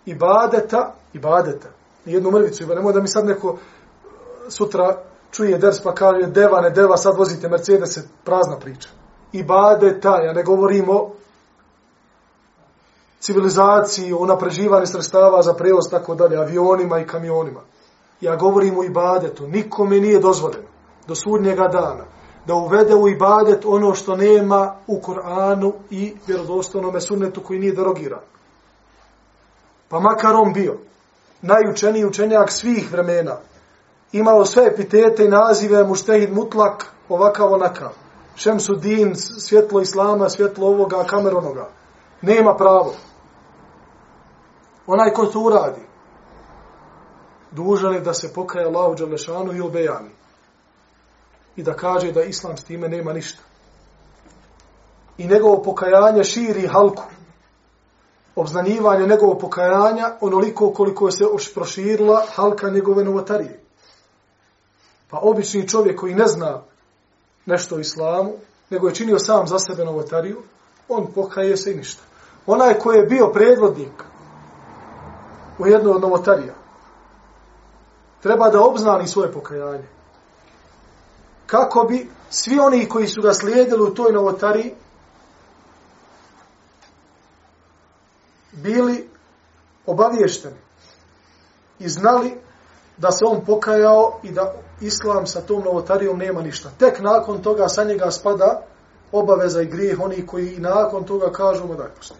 ibadeta, 0.06 0.95
ibadeta, 1.13 1.69
jednu 2.06 2.32
mrvicu, 2.32 2.67
nemoj 2.67 2.93
da 2.93 3.02
mi 3.02 3.08
sad 3.08 3.26
neko 3.26 3.58
e, 3.58 4.52
sutra 4.52 4.98
čuje 5.32 5.58
ders 5.58 5.82
pa 5.84 5.93
kaže 5.93 6.28
deva, 6.28 6.62
ne 6.62 6.69
deva, 6.69 6.98
sad 6.98 7.17
vozite 7.17 7.50
Mercedes, 7.50 8.00
prazna 8.24 8.60
priča. 8.60 8.89
Ibadeta, 9.32 10.17
ja 10.21 10.34
ne 10.34 10.43
govorimo 10.43 11.12
civilizaciji, 13.26 14.14
o 14.14 14.26
napreživanju 14.26 14.86
sredstava 14.86 15.42
za 15.42 15.54
prevoz, 15.54 15.90
tako 15.92 16.16
dalje, 16.16 16.38
avionima 16.38 17.00
i 17.00 17.08
kamionima 17.08 17.62
ja 18.22 18.36
govorim 18.36 18.78
u 18.78 18.84
ibadetu, 18.84 19.48
nikome 19.48 20.00
nije 20.00 20.20
dozvoljeno 20.20 20.68
do 21.08 21.16
sudnjega 21.16 21.68
dana 21.68 22.06
da 22.46 22.54
uvede 22.54 22.96
u 22.96 23.10
ibadet 23.10 23.66
ono 23.66 23.94
što 23.94 24.16
nema 24.16 24.76
u 24.88 25.00
Koranu 25.00 25.74
i 25.90 26.14
vjerodostojnom 26.28 27.02
sunnetu 27.02 27.42
koji 27.44 27.60
nije 27.60 27.74
derogiran. 27.74 28.20
Pa 29.90 30.00
makar 30.00 30.36
on 30.36 30.54
bio 30.54 30.78
najučeniji 31.42 32.06
učenjak 32.06 32.52
svih 32.52 32.92
vremena, 32.92 33.38
imao 34.12 34.46
sve 34.46 34.66
epitete 34.66 35.26
i 35.26 35.30
nazive 35.30 35.84
muštehid 35.84 36.34
mutlak, 36.34 36.94
ovakav 37.10 37.54
onakav. 37.54 37.90
Šemsudin, 38.36 39.16
svjetlo 39.16 39.82
islama, 39.82 40.30
svjetlo 40.30 40.68
ovoga, 40.68 41.04
kameronoga. 41.04 41.70
Nema 42.22 42.56
pravo. 42.56 42.94
Onaj 44.88 45.13
ko 45.13 45.26
to 45.26 45.39
uradi, 45.39 45.82
dužan 47.52 47.93
je 47.93 48.00
da 48.00 48.13
se 48.13 48.34
pokaje 48.34 48.65
Allahu 48.65 48.95
Đalešanu 48.95 49.54
i 49.54 49.62
obejani. 49.62 50.10
I 51.56 51.63
da 51.63 51.74
kaže 51.74 52.12
da 52.12 52.24
Islam 52.24 52.58
s 52.58 52.63
time 52.63 52.89
nema 52.89 53.13
ništa. 53.13 53.43
I 55.17 55.28
njegovo 55.28 55.63
pokajanje 55.63 56.24
širi 56.24 56.67
halku. 56.67 57.04
obznanjivanje 58.36 59.08
njegovog 59.08 59.39
pokajanja 59.39 60.17
onoliko 60.21 60.74
koliko 60.74 61.12
se 61.12 61.26
proširila 61.54 62.26
halka 62.36 62.69
njegove 62.69 63.04
novotarije. 63.04 63.60
Pa 65.10 65.19
obični 65.21 65.67
čovjek 65.67 66.00
koji 66.00 66.15
ne 66.15 66.28
zna 66.28 66.62
nešto 67.45 67.76
o 67.76 67.80
islamu, 67.80 68.34
nego 68.69 68.88
je 68.88 68.95
činio 68.95 69.19
sam 69.19 69.48
za 69.48 69.60
sebe 69.60 69.86
novotariju, 69.86 70.41
on 70.89 71.08
pokaje 71.15 71.58
se 71.58 71.71
i 71.71 71.76
ništa. 71.76 72.04
Onaj 72.45 72.80
koji 72.80 72.98
je 72.98 73.06
bio 73.06 73.28
predvodnik 73.28 74.04
u 75.60 75.68
jednu 75.68 75.91
od 75.91 76.02
novotarija, 76.02 76.54
treba 78.22 78.50
da 78.50 78.62
obznani 78.62 79.08
svoje 79.08 79.32
pokajanje. 79.32 79.88
Kako 81.46 81.84
bi 81.84 82.10
svi 82.30 82.60
oni 82.60 82.89
koji 82.89 83.08
su 83.08 83.22
ga 83.22 83.34
slijedili 83.34 83.84
u 83.84 83.94
toj 83.94 84.13
novotariji 84.13 84.76
bili 88.52 89.10
obaviješteni 89.86 90.58
i 91.80 91.89
znali 91.89 92.38
da 92.98 93.12
se 93.12 93.26
on 93.26 93.46
pokajao 93.46 94.20
i 94.24 94.32
da 94.32 94.54
islam 94.82 95.28
sa 95.28 95.41
tom 95.41 95.63
novotarijom 95.63 96.18
nema 96.18 96.41
ništa. 96.41 96.70
Tek 96.80 97.00
nakon 97.00 97.41
toga 97.41 97.68
sa 97.68 97.84
njega 97.84 98.12
spada 98.12 98.62
obaveza 99.12 99.62
i 99.62 99.65
grijeh 99.65 100.00
oni 100.00 100.28
koji 100.28 100.54
i 100.54 100.60
nakon 100.60 101.04
toga 101.04 101.32
kažu 101.32 101.68
mu 101.68 101.76
daj 101.76 101.89
pusti. 101.98 102.15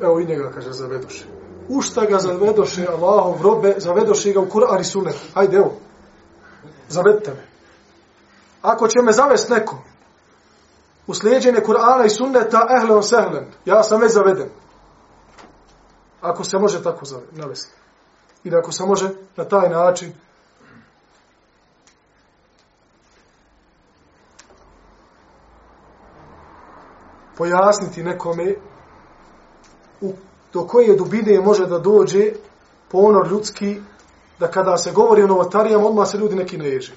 Evo 0.00 0.20
i 0.20 0.26
njega 0.26 0.50
kaže 0.54 0.72
zavedoše. 0.72 1.24
U 1.68 1.82
šta 1.82 2.04
ga 2.04 2.18
zavedoše 2.18 2.86
Allahov 2.86 3.42
robe, 3.42 3.74
zavedoše 3.78 4.32
ga 4.32 4.40
u 4.40 4.46
Kur'an 4.46 4.80
i 4.80 4.84
Sunnet. 4.84 5.16
Hajde 5.34 5.56
evo, 5.56 5.72
zavedite 6.88 7.30
me. 7.30 7.46
Ako 8.62 8.88
će 8.88 9.02
me 9.02 9.12
zavest 9.12 9.48
neko 9.48 9.76
u 11.06 11.14
slijedjenje 11.14 11.60
Kur'ana 11.60 12.06
i 12.06 12.10
Sunneta, 12.10 12.66
ehlen 12.76 13.02
sehlen, 13.02 13.46
ja 13.64 13.82
sam 13.82 14.00
već 14.00 14.12
zaveden. 14.12 14.48
Ako 16.20 16.44
se 16.44 16.58
može 16.58 16.82
tako 16.82 17.04
navesti. 17.32 17.74
I 18.44 18.50
da 18.50 18.58
ako 18.58 18.72
se 18.72 18.84
može 18.86 19.08
na 19.36 19.44
taj 19.44 19.68
način 19.68 20.12
pojasniti 27.36 28.02
nekome 28.02 28.54
u, 30.00 30.12
do 30.52 30.66
koje 30.66 30.96
dubine 30.96 31.40
može 31.40 31.66
da 31.66 31.78
dođe 31.78 32.32
ponor 32.88 33.28
ljudski 33.30 33.80
da 34.38 34.50
kada 34.50 34.76
se 34.76 34.92
govori 34.92 35.22
o 35.22 35.26
novotarijama, 35.26 35.86
odmah 35.86 36.08
se 36.08 36.18
ljudi 36.18 36.34
neki 36.34 36.58
neježi. 36.58 36.92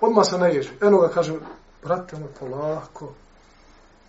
Odmah 0.00 0.26
se 0.26 0.38
neježi. 0.38 0.70
Eno 0.82 0.98
ga 0.98 1.08
kaže, 1.08 1.34
brate 1.82 2.16
moj, 2.18 2.28
polako, 2.40 3.12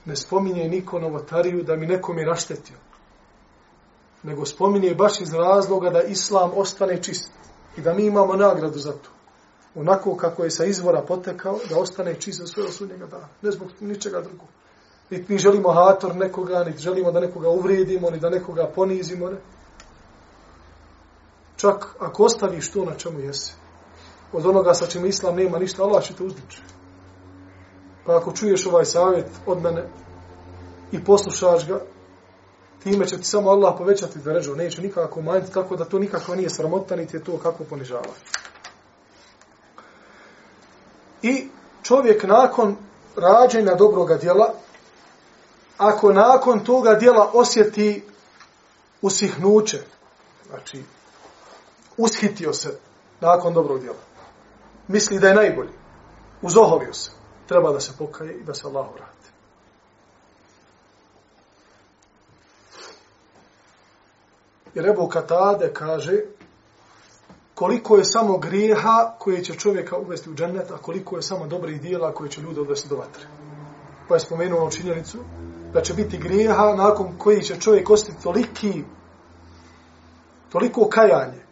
ne 0.05 0.15
spominje 0.15 0.69
niko 0.69 0.99
novotariju 0.99 1.63
da 1.63 1.75
mi 1.75 1.85
nekom 1.85 2.17
je 2.17 2.25
raštetio. 2.25 2.77
Nego 4.23 4.45
spominje 4.45 4.95
baš 4.95 5.21
iz 5.21 5.33
razloga 5.33 5.89
da 5.89 6.01
islam 6.01 6.51
ostane 6.55 7.03
čist. 7.03 7.31
I 7.77 7.81
da 7.81 7.93
mi 7.93 8.05
imamo 8.05 8.35
nagradu 8.35 8.79
za 8.79 8.91
to. 8.91 9.09
Onako 9.75 10.15
kako 10.17 10.43
je 10.43 10.51
sa 10.51 10.65
izvora 10.65 11.01
potekao, 11.01 11.59
da 11.69 11.79
ostane 11.79 12.13
čist 12.13 12.39
za 12.39 12.47
svoje 12.47 12.69
osudnjega 12.69 13.05
dana. 13.05 13.27
Ne 13.41 13.51
zbog 13.51 13.67
ničega 13.79 14.21
drugog. 14.21 14.47
Niti 15.09 15.33
mi 15.33 15.39
želimo 15.39 15.73
hator 15.73 16.15
nekoga, 16.15 16.63
niti 16.63 16.81
želimo 16.81 17.11
da 17.11 17.19
nekoga 17.19 17.49
uvrijedimo, 17.49 18.09
ni 18.09 18.19
da 18.19 18.29
nekoga 18.29 18.71
ponizimo. 18.75 19.29
Ne? 19.29 19.37
Čak 21.55 21.95
ako 21.99 22.23
ostaviš 22.23 22.71
to 22.71 22.85
na 22.85 22.95
čemu 22.95 23.19
jesi, 23.19 23.53
od 24.33 24.45
onoga 24.45 24.73
sa 24.73 24.85
čim 24.85 25.05
islam 25.05 25.35
nema 25.35 25.59
ništa, 25.59 25.83
Allah 25.83 26.03
će 26.03 26.13
te 26.13 26.23
uzdići. 26.23 26.61
Pa 28.05 28.17
ako 28.17 28.31
čuješ 28.31 28.65
ovaj 28.65 28.85
savjet 28.85 29.27
od 29.45 29.61
mene 29.61 29.89
i 30.91 31.03
poslušaš 31.03 31.67
ga, 31.67 31.79
time 32.83 33.07
će 33.07 33.17
ti 33.17 33.23
samo 33.23 33.49
Allah 33.49 33.75
povećati 33.77 34.19
da 34.19 34.33
neće 34.55 34.81
nikako 34.81 35.21
manjiti, 35.21 35.53
tako 35.53 35.75
da 35.75 35.85
to 35.85 35.99
nikako 35.99 36.35
nije 36.35 36.49
sramota, 36.49 36.95
niti 36.95 37.17
je 37.17 37.23
to 37.23 37.37
kako 37.37 37.63
ponižava. 37.63 38.13
I 41.21 41.47
čovjek 41.83 42.23
nakon 42.23 42.75
rađenja 43.15 43.75
dobroga 43.75 44.17
djela, 44.17 44.53
ako 45.77 46.13
nakon 46.13 46.59
toga 46.59 46.93
djela 46.93 47.31
osjeti 47.33 48.03
usihnuće, 49.01 49.79
znači 50.49 50.83
ushitio 51.97 52.53
se 52.53 52.79
nakon 53.21 53.53
dobrog 53.53 53.79
djela, 53.79 53.99
misli 54.87 55.19
da 55.19 55.27
je 55.27 55.35
najbolji, 55.35 55.73
uzoholio 56.41 56.93
se, 56.93 57.11
treba 57.47 57.71
da 57.71 57.79
se 57.79 57.91
pokaje 57.97 58.33
i 58.33 58.43
da 58.43 58.53
se 58.53 58.67
Allah 58.67 58.87
vrati. 58.93 59.27
Jer 64.73 64.89
Ebu 64.89 65.07
Katade 65.07 65.73
kaže 65.73 66.21
koliko 67.55 67.97
je 67.97 68.05
samo 68.05 68.37
grijeha 68.37 69.13
koje 69.19 69.43
će 69.43 69.53
čovjeka 69.53 69.97
uvesti 69.97 70.29
u 70.29 70.35
džennet, 70.35 70.71
a 70.71 70.77
koliko 70.77 71.15
je 71.15 71.21
samo 71.21 71.47
dobrih 71.47 71.81
dijela 71.81 72.13
koje 72.13 72.29
će 72.29 72.41
ljude 72.41 72.61
odvesti 72.61 72.89
do 72.89 72.95
vatre. 72.95 73.27
Pa 74.07 74.15
je 74.15 74.19
spomenuo 74.19 74.71
činjenicu 74.71 75.17
da 75.73 75.81
će 75.81 75.93
biti 75.93 76.17
grijeha 76.17 76.73
nakon 76.77 77.17
koji 77.17 77.41
će 77.41 77.59
čovjek 77.59 77.89
ostati 77.89 78.23
toliki, 78.23 78.83
toliko 80.51 80.89
kajanje 80.89 81.47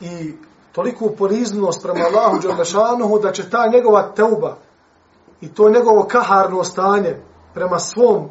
i 0.00 0.34
toliku 0.72 1.10
poriznost 1.18 1.82
prema 1.82 2.00
Allahu 2.06 2.38
Đerlešanuhu 2.38 3.18
da 3.18 3.32
će 3.32 3.50
ta 3.50 3.66
njegova 3.72 4.12
teuba 4.16 4.56
i 5.40 5.54
to 5.54 5.68
njegovo 5.68 6.04
kaharno 6.04 6.64
stanje 6.64 7.16
prema 7.54 7.78
svom 7.78 8.28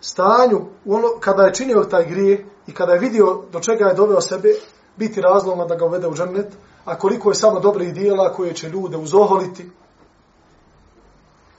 stanju 0.00 0.60
ono, 0.86 1.08
kada 1.20 1.42
je 1.42 1.54
činio 1.54 1.84
taj 1.84 2.04
grije 2.04 2.46
i 2.66 2.74
kada 2.74 2.92
je 2.92 2.98
vidio 2.98 3.42
do 3.52 3.60
čega 3.60 3.84
je 3.84 3.94
doveo 3.94 4.20
sebe 4.20 4.48
biti 4.96 5.20
razlogno 5.20 5.66
da 5.66 5.74
ga 5.74 5.84
uvede 5.84 6.06
u 6.08 6.14
džennet 6.14 6.52
a 6.84 6.98
koliko 6.98 7.30
je 7.30 7.34
samo 7.34 7.60
dobrih 7.60 7.94
dijela 7.94 8.32
koje 8.32 8.54
će 8.54 8.68
ljude 8.68 8.96
uzoholiti 8.96 9.70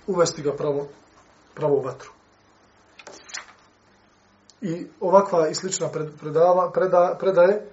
uvesti 0.07 0.41
ga 0.41 0.55
pravo, 0.55 0.87
pravo 1.53 1.81
vatru. 1.81 2.09
I 4.61 4.87
ovakva 4.99 5.47
i 5.47 5.55
slična 5.55 5.89
predava, 6.19 6.71
preda, 6.71 7.17
predaje 7.19 7.69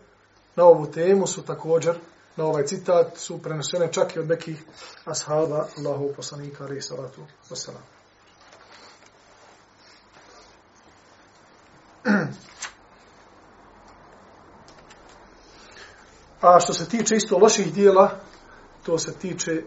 na 0.57 0.65
ovu 0.65 0.87
temu 0.87 1.27
su 1.27 1.43
također 1.43 1.95
na 2.37 2.45
ovaj 2.45 2.65
citat 2.67 3.17
su 3.17 3.43
prenesene 3.43 3.93
čak 3.93 4.17
i 4.17 4.19
od 4.19 4.29
nekih 4.29 4.65
ashaba 5.05 5.67
Allahu 5.79 6.13
poslanika 6.17 6.65
alaihi 6.65 6.83
salatu 6.83 7.21
wasalam. 7.51 8.01
A 16.41 16.61
što 16.61 16.73
se 16.73 16.89
tiče 16.89 17.17
isto 17.17 17.39
loših 17.39 17.75
dijela, 17.75 18.11
to 18.83 18.99
se 18.99 19.15
tiče 19.15 19.53
e, 19.53 19.63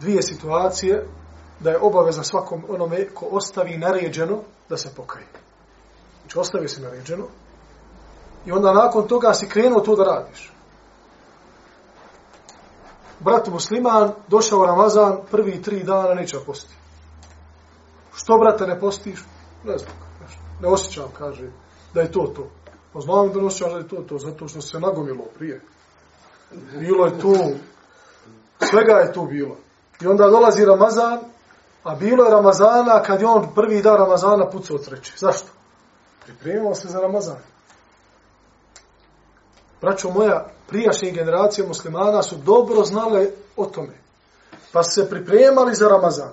dvije 0.00 0.22
situacije, 0.22 1.06
da 1.60 1.70
je 1.70 1.78
obaveza 1.80 2.22
svakom 2.22 2.64
onome 2.68 3.08
ko 3.14 3.26
ostavi 3.26 3.78
naređeno 3.78 4.38
da 4.68 4.76
se 4.76 4.94
pokaje. 4.96 5.26
Znači 6.20 6.38
ostavi 6.38 6.68
se 6.68 6.80
naređeno 6.80 7.24
i 8.46 8.52
onda 8.52 8.72
nakon 8.72 9.08
toga 9.08 9.34
si 9.34 9.48
krenuo 9.48 9.80
to 9.80 9.96
da 9.96 10.04
radiš 10.04 10.54
brat 13.24 13.48
musliman, 13.48 14.12
došao 14.28 14.66
Ramazan, 14.66 15.18
prvi 15.30 15.62
tri 15.62 15.82
dana 15.82 16.14
neće 16.14 16.36
postiti. 16.46 16.74
Što, 18.14 18.38
brate, 18.38 18.66
ne 18.66 18.80
postiš? 18.80 19.24
Ne 19.64 19.78
znam, 19.78 19.92
ne 20.60 20.68
osjećam, 20.68 21.08
kaže, 21.18 21.50
da 21.94 22.00
je 22.00 22.12
to 22.12 22.32
to. 22.36 22.50
Pa 22.92 23.00
znam 23.00 23.32
da 23.32 23.40
ne 23.40 23.46
osjećam 23.46 23.70
da 23.70 23.78
je 23.78 23.88
to 23.88 23.96
to, 23.96 24.18
zato 24.18 24.48
što 24.48 24.60
se 24.60 24.80
nagomilo 24.80 25.24
prije. 25.38 25.60
Bilo 26.78 27.06
je 27.06 27.18
tu, 27.18 27.34
svega 28.58 28.92
je 28.92 29.12
tu 29.12 29.26
bilo. 29.26 29.56
I 30.00 30.06
onda 30.06 30.30
dolazi 30.30 30.64
Ramazan, 30.64 31.18
a 31.84 31.94
bilo 31.94 32.24
je 32.24 32.30
Ramazana 32.30 33.02
kad 33.02 33.20
je 33.20 33.26
on 33.26 33.54
prvi 33.54 33.82
dan 33.82 33.96
Ramazana 33.96 34.50
pucao 34.50 34.78
treći. 34.78 35.12
Zašto? 35.18 35.48
Pripremio 36.24 36.74
se 36.74 36.88
za 36.88 37.00
Ramazan. 37.00 37.38
Braćo 39.80 40.10
moja, 40.10 40.46
prijašnje 40.66 41.10
generacije 41.10 41.66
muslimana 41.66 42.22
su 42.22 42.36
dobro 42.36 42.84
znale 42.84 43.26
o 43.56 43.66
tome. 43.66 43.98
Pa 44.72 44.82
se 44.82 45.10
pripremali 45.10 45.74
za 45.74 45.88
Ramazan. 45.88 46.32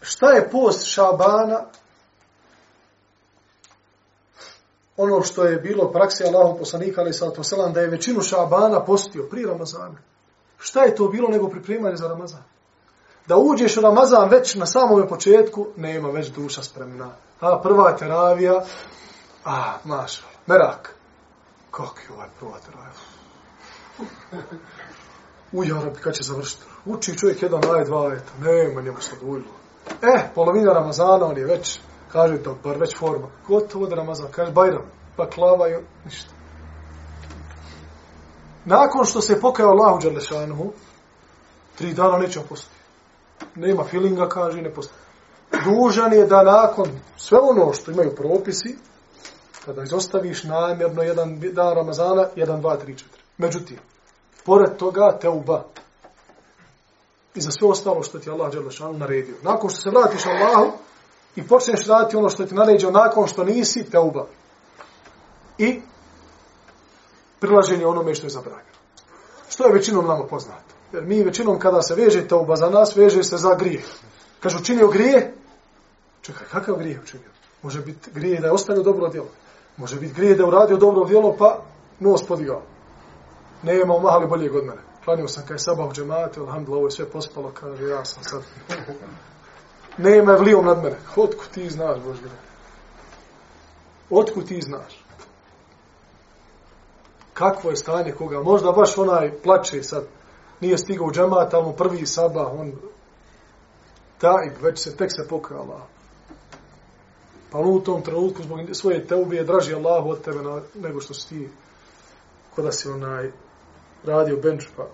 Šta 0.00 0.30
je 0.30 0.50
post 0.50 0.84
Šabana? 0.84 1.64
Ono 4.96 5.22
što 5.22 5.44
je 5.44 5.56
bilo 5.56 5.92
praksi 5.92 6.24
Allahom 6.24 6.58
poslanika, 6.58 7.00
ali 7.00 7.12
sallatu 7.12 7.42
selam, 7.42 7.72
da 7.72 7.80
je 7.80 7.88
većinu 7.88 8.22
Šabana 8.22 8.84
postio 8.84 9.26
pri 9.30 9.42
Ramazana. 9.42 10.09
Šta 10.60 10.82
je 10.82 10.94
to 10.94 11.08
bilo 11.08 11.28
nego 11.28 11.48
pripremanje 11.48 11.96
za 11.96 12.08
Ramazan? 12.08 12.42
Da 13.26 13.36
uđeš 13.36 13.76
u 13.76 13.80
Ramazan 13.80 14.28
već 14.28 14.54
na 14.54 14.66
samom 14.66 15.08
početku, 15.08 15.66
nema 15.76 16.10
već 16.10 16.28
duša 16.28 16.62
spremna. 16.62 17.10
A 17.40 17.60
prva 17.62 17.96
teravija, 17.96 18.64
a, 19.44 19.74
maš, 19.84 20.24
merak. 20.46 20.94
Kako 21.70 21.98
je 21.98 22.14
ovaj 22.14 22.28
provator? 22.38 22.74
u 25.52 25.62
Arabi, 25.62 26.00
kad 26.00 26.14
će 26.14 26.22
završiti? 26.22 26.62
Uči 26.84 27.18
čovjek 27.18 27.42
jedan 27.42 27.60
aj, 27.76 27.84
dva 27.84 28.08
ajeta. 28.08 28.32
Nema 28.40 28.82
njemu 28.82 29.00
sad 29.00 29.18
ujlo. 29.22 29.52
Eh, 30.02 30.30
polovina 30.34 30.72
Ramazana, 30.72 31.26
on 31.26 31.36
je 31.36 31.44
već, 31.44 31.80
kaže 32.12 32.42
to, 32.42 32.56
bar 32.64 32.76
već 32.78 32.96
forma. 32.96 33.26
Gotovo 33.48 33.86
da 33.86 33.94
Ramazan, 33.94 34.32
kaže 34.32 34.52
Bajram, 34.52 34.90
pa 35.16 35.30
klavaju, 35.30 35.80
ništa. 36.04 36.39
Nakon 38.64 39.04
što 39.04 39.20
se 39.20 39.40
pokaja 39.40 39.68
Allahu 39.68 40.00
Đalešanuhu, 40.02 40.72
tri 41.78 41.92
dana 41.92 42.18
neće 42.18 42.40
postiti. 42.48 42.76
Nema 43.54 43.84
feelinga, 43.84 44.28
kaže, 44.28 44.62
ne 44.62 44.74
posti. 44.74 44.94
Dužan 45.64 46.12
je 46.12 46.26
da 46.26 46.42
nakon 46.42 46.88
sve 47.16 47.38
ono 47.38 47.72
što 47.72 47.90
imaju 47.90 48.14
propisi, 48.16 48.76
kada 49.64 49.82
izostaviš 49.82 50.44
namjerno 50.44 51.02
jedan 51.02 51.40
dan 51.40 51.74
Ramazana, 51.74 52.26
jedan, 52.36 52.60
dva, 52.60 52.76
tri, 52.76 52.98
četiri. 52.98 53.22
Međutim, 53.38 53.78
pored 54.44 54.76
toga, 54.76 55.18
te 55.20 55.28
uba. 55.28 55.64
I 57.34 57.40
za 57.40 57.50
sve 57.50 57.68
ostalo 57.68 58.02
što 58.02 58.18
ti 58.18 58.30
Allah 58.30 58.52
Đelešanu 58.52 58.98
naredio. 58.98 59.34
Nakon 59.42 59.70
što 59.70 59.80
se 59.80 59.90
vratiš 59.90 60.26
Allahu 60.26 60.72
i 61.36 61.48
počneš 61.48 61.86
raditi 61.86 62.16
ono 62.16 62.30
što 62.30 62.46
ti 62.46 62.54
naredio 62.54 62.90
nakon 62.90 63.26
što 63.26 63.44
nisi, 63.44 63.90
te 63.90 63.98
uba. 63.98 64.26
I 65.58 65.80
prilaženje 67.40 67.86
onome 67.86 68.14
što 68.14 68.26
je 68.26 68.30
zabranjeno. 68.30 68.78
Što 69.48 69.66
je 69.66 69.72
većinom 69.72 70.06
nama 70.06 70.24
poznato. 70.26 70.74
Jer 70.92 71.04
mi 71.04 71.22
većinom 71.22 71.58
kada 71.58 71.82
se 71.82 71.94
veže 71.94 72.28
tauba 72.28 72.56
za 72.56 72.70
nas, 72.70 72.96
veže 72.96 73.22
se 73.22 73.36
za 73.36 73.54
grijeh. 73.54 73.84
Kažu, 74.40 74.58
učinio 74.58 74.88
grije? 74.88 75.34
Čekaj, 76.22 76.46
kakav 76.46 76.76
grije 76.76 77.00
učinio? 77.02 77.30
Može 77.62 77.80
biti 77.80 78.10
grije 78.14 78.40
da 78.40 78.46
je 78.46 78.52
ostavio 78.52 78.82
dobro 78.82 79.08
djelo. 79.08 79.28
Može 79.76 80.00
biti 80.00 80.14
grije 80.14 80.34
da 80.34 80.42
je 80.42 80.48
uradio 80.48 80.76
dobro 80.76 81.04
djelo, 81.04 81.36
pa 81.38 81.62
nos 82.00 82.26
podigao. 82.26 82.62
Ne 83.62 83.80
imao 83.80 84.00
mahali 84.00 84.26
bolje 84.26 84.50
od 84.50 84.64
mene. 84.64 84.82
Klanio 85.04 85.28
sam 85.28 85.46
kaj 85.46 85.58
sabah 85.58 85.88
u 85.88 85.92
džemate, 85.92 86.40
alhamdulillah, 86.40 86.78
ovo 86.78 86.86
je 86.86 86.90
sve 86.90 87.04
pospalo, 87.04 87.52
kaže, 87.60 87.84
ja 87.84 88.04
sam 88.04 88.24
sad. 88.24 88.42
Nema 89.98 90.32
je 90.32 90.38
vlijom 90.38 90.64
nad 90.64 90.82
mene. 90.82 90.96
Otku 91.16 91.44
ti 91.54 91.70
znaš, 91.70 91.98
Bože. 92.04 92.20
Otku 94.10 94.42
ti 94.42 94.62
znaš. 94.62 94.99
Kakvo 97.40 97.70
je 97.70 97.76
stanje 97.76 98.12
koga? 98.12 98.42
Možda 98.42 98.72
baš 98.72 98.98
onaj 98.98 99.32
plače 99.42 99.82
sad. 99.82 100.04
Nije 100.60 100.78
stigao 100.78 101.06
u 101.06 101.12
džemat, 101.12 101.54
ali 101.54 101.64
mu 101.66 101.72
prvi 101.72 102.06
sabah, 102.06 102.46
on 102.58 102.72
taj, 104.18 104.50
već 104.62 104.78
se, 104.78 104.96
tek 104.96 105.10
se 105.10 105.28
pokala. 105.28 105.86
Pa 107.50 107.58
Pa 107.58 107.58
u 107.58 107.80
tom 107.80 108.02
trenutku 108.02 108.42
zbog 108.42 108.60
svoje 108.72 109.06
teube 109.06 109.36
je 109.36 109.44
draži 109.44 109.74
Allahu 109.74 110.10
od 110.10 110.22
tebe 110.22 110.42
na, 110.42 110.60
nego 110.74 111.00
što 111.00 111.14
si 111.14 111.28
ti 111.28 111.48
kada 112.56 112.66
da 112.66 112.72
si 112.72 112.88
onaj 112.88 113.30
radio 114.04 114.36
bench 114.36 114.66
pa 114.76 114.86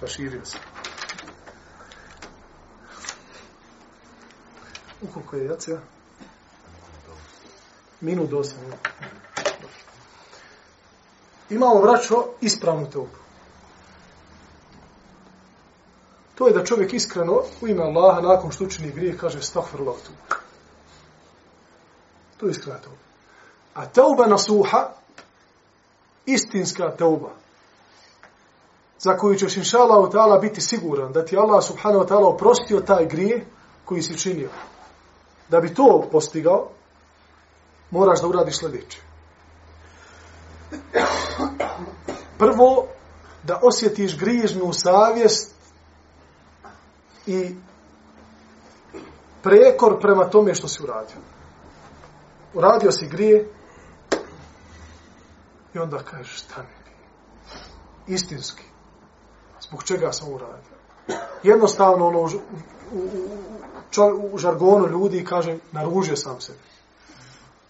pa 0.00 0.06
širio 0.06 0.44
se. 0.44 0.58
Ukoliko 5.02 5.36
je 5.36 5.44
jacija? 5.44 5.80
Minut 8.00 8.32
osam. 8.32 8.58
Imamo 11.52 11.80
vraćo 11.80 12.24
ispravnu 12.40 12.90
teubu. 12.90 13.16
To 16.34 16.46
je 16.46 16.52
da 16.52 16.64
čovjek 16.64 16.92
iskreno 16.92 17.42
u 17.60 17.68
ime 17.68 17.82
Allaha 17.82 18.20
nakon 18.20 18.50
što 18.52 18.64
učini 18.64 18.92
grijeh 18.92 19.16
kaže 19.20 19.42
stahfirullah 19.42 19.96
tu. 20.06 20.34
To 22.36 22.46
je 22.46 22.50
iskrena 22.50 22.78
teuba. 22.78 22.98
A 23.74 23.86
teuba 23.86 24.26
nasuha 24.26 24.88
istinska 26.26 26.96
teuba 26.96 27.30
za 28.98 29.16
koju 29.16 29.38
ćeš 29.38 29.56
inša 29.56 29.78
Allah 29.78 30.10
ta'ala 30.10 30.40
biti 30.40 30.60
siguran 30.60 31.12
da 31.12 31.24
ti 31.24 31.36
Allah 31.36 31.64
subhanahu 31.64 32.04
wa 32.04 32.08
ta'ala 32.08 32.34
oprostio 32.34 32.80
taj 32.80 33.06
grije 33.06 33.46
koji 33.84 34.02
si 34.02 34.18
činio. 34.18 34.48
Da 35.48 35.60
bi 35.60 35.74
to 35.74 36.08
postigao, 36.12 36.68
moraš 37.90 38.20
da 38.20 38.26
uradiš 38.26 38.58
sljedeće. 38.58 39.00
Prvo, 42.42 42.86
da 43.42 43.60
osjetiš 43.62 44.18
grižnu 44.18 44.72
savjest 44.72 45.54
i 47.26 47.54
prekor 49.42 50.00
prema 50.00 50.30
tome 50.30 50.54
što 50.54 50.68
si 50.68 50.82
uradio. 50.82 51.16
Uradio 52.54 52.92
si 52.92 53.06
grije 53.06 53.48
i 55.74 55.78
onda 55.78 55.98
kažeš 55.98 56.42
šta 56.42 56.62
mi 56.62 58.14
istinski 58.14 58.64
zbog 59.60 59.84
čega 59.84 60.12
sam 60.12 60.32
uradio. 60.32 60.76
Jednostavno 61.42 62.06
ono 62.06 62.20
u, 62.20 62.24
u, 62.92 62.98
u, 64.22 64.34
u 64.34 64.38
žargonu 64.38 64.88
ljudi 64.88 65.24
kaže 65.24 65.58
naružio 65.72 66.16
sam 66.16 66.40
se. 66.40 66.52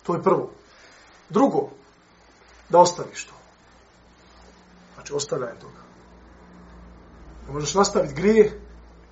To 0.02 0.14
je 0.14 0.22
prvo. 0.22 0.50
Drugo, 1.28 1.68
da 2.68 2.78
ostaviš 2.78 3.24
to. 3.24 3.41
Znači, 5.02 5.14
ostavljaj 5.14 5.58
toga. 5.58 5.82
Ne 7.46 7.52
možeš 7.52 7.74
nastaviti 7.74 8.14
grije, 8.14 8.60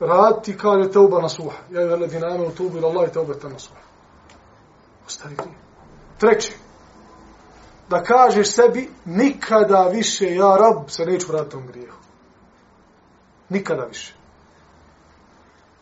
raditi 0.01 0.59
kao 0.59 0.73
je 0.73 0.93
teuba 0.93 1.21
na 1.21 1.29
suha. 1.29 1.57
Ja 1.71 1.81
je 1.81 1.87
vele 1.87 2.07
diname 2.07 2.47
u 2.47 2.51
tubu 2.51 2.77
ili 2.77 2.87
Allah 2.87 3.09
je 3.09 3.13
teuba 3.13 3.35
ta 3.35 3.49
na 3.49 3.59
suha. 3.59 3.81
Ostavi 5.07 5.35
grije. 5.35 5.55
Treći, 6.19 6.57
da 7.89 8.03
kažeš 8.03 8.55
sebi, 8.55 8.91
nikada 9.05 9.89
više, 9.93 10.35
ja 10.35 10.57
rab, 10.57 10.89
se 10.89 11.05
neću 11.05 11.27
vratiti 11.29 11.51
tom 11.51 11.67
grijehu. 11.67 11.99
Nikada 13.49 13.85
više. 13.85 14.15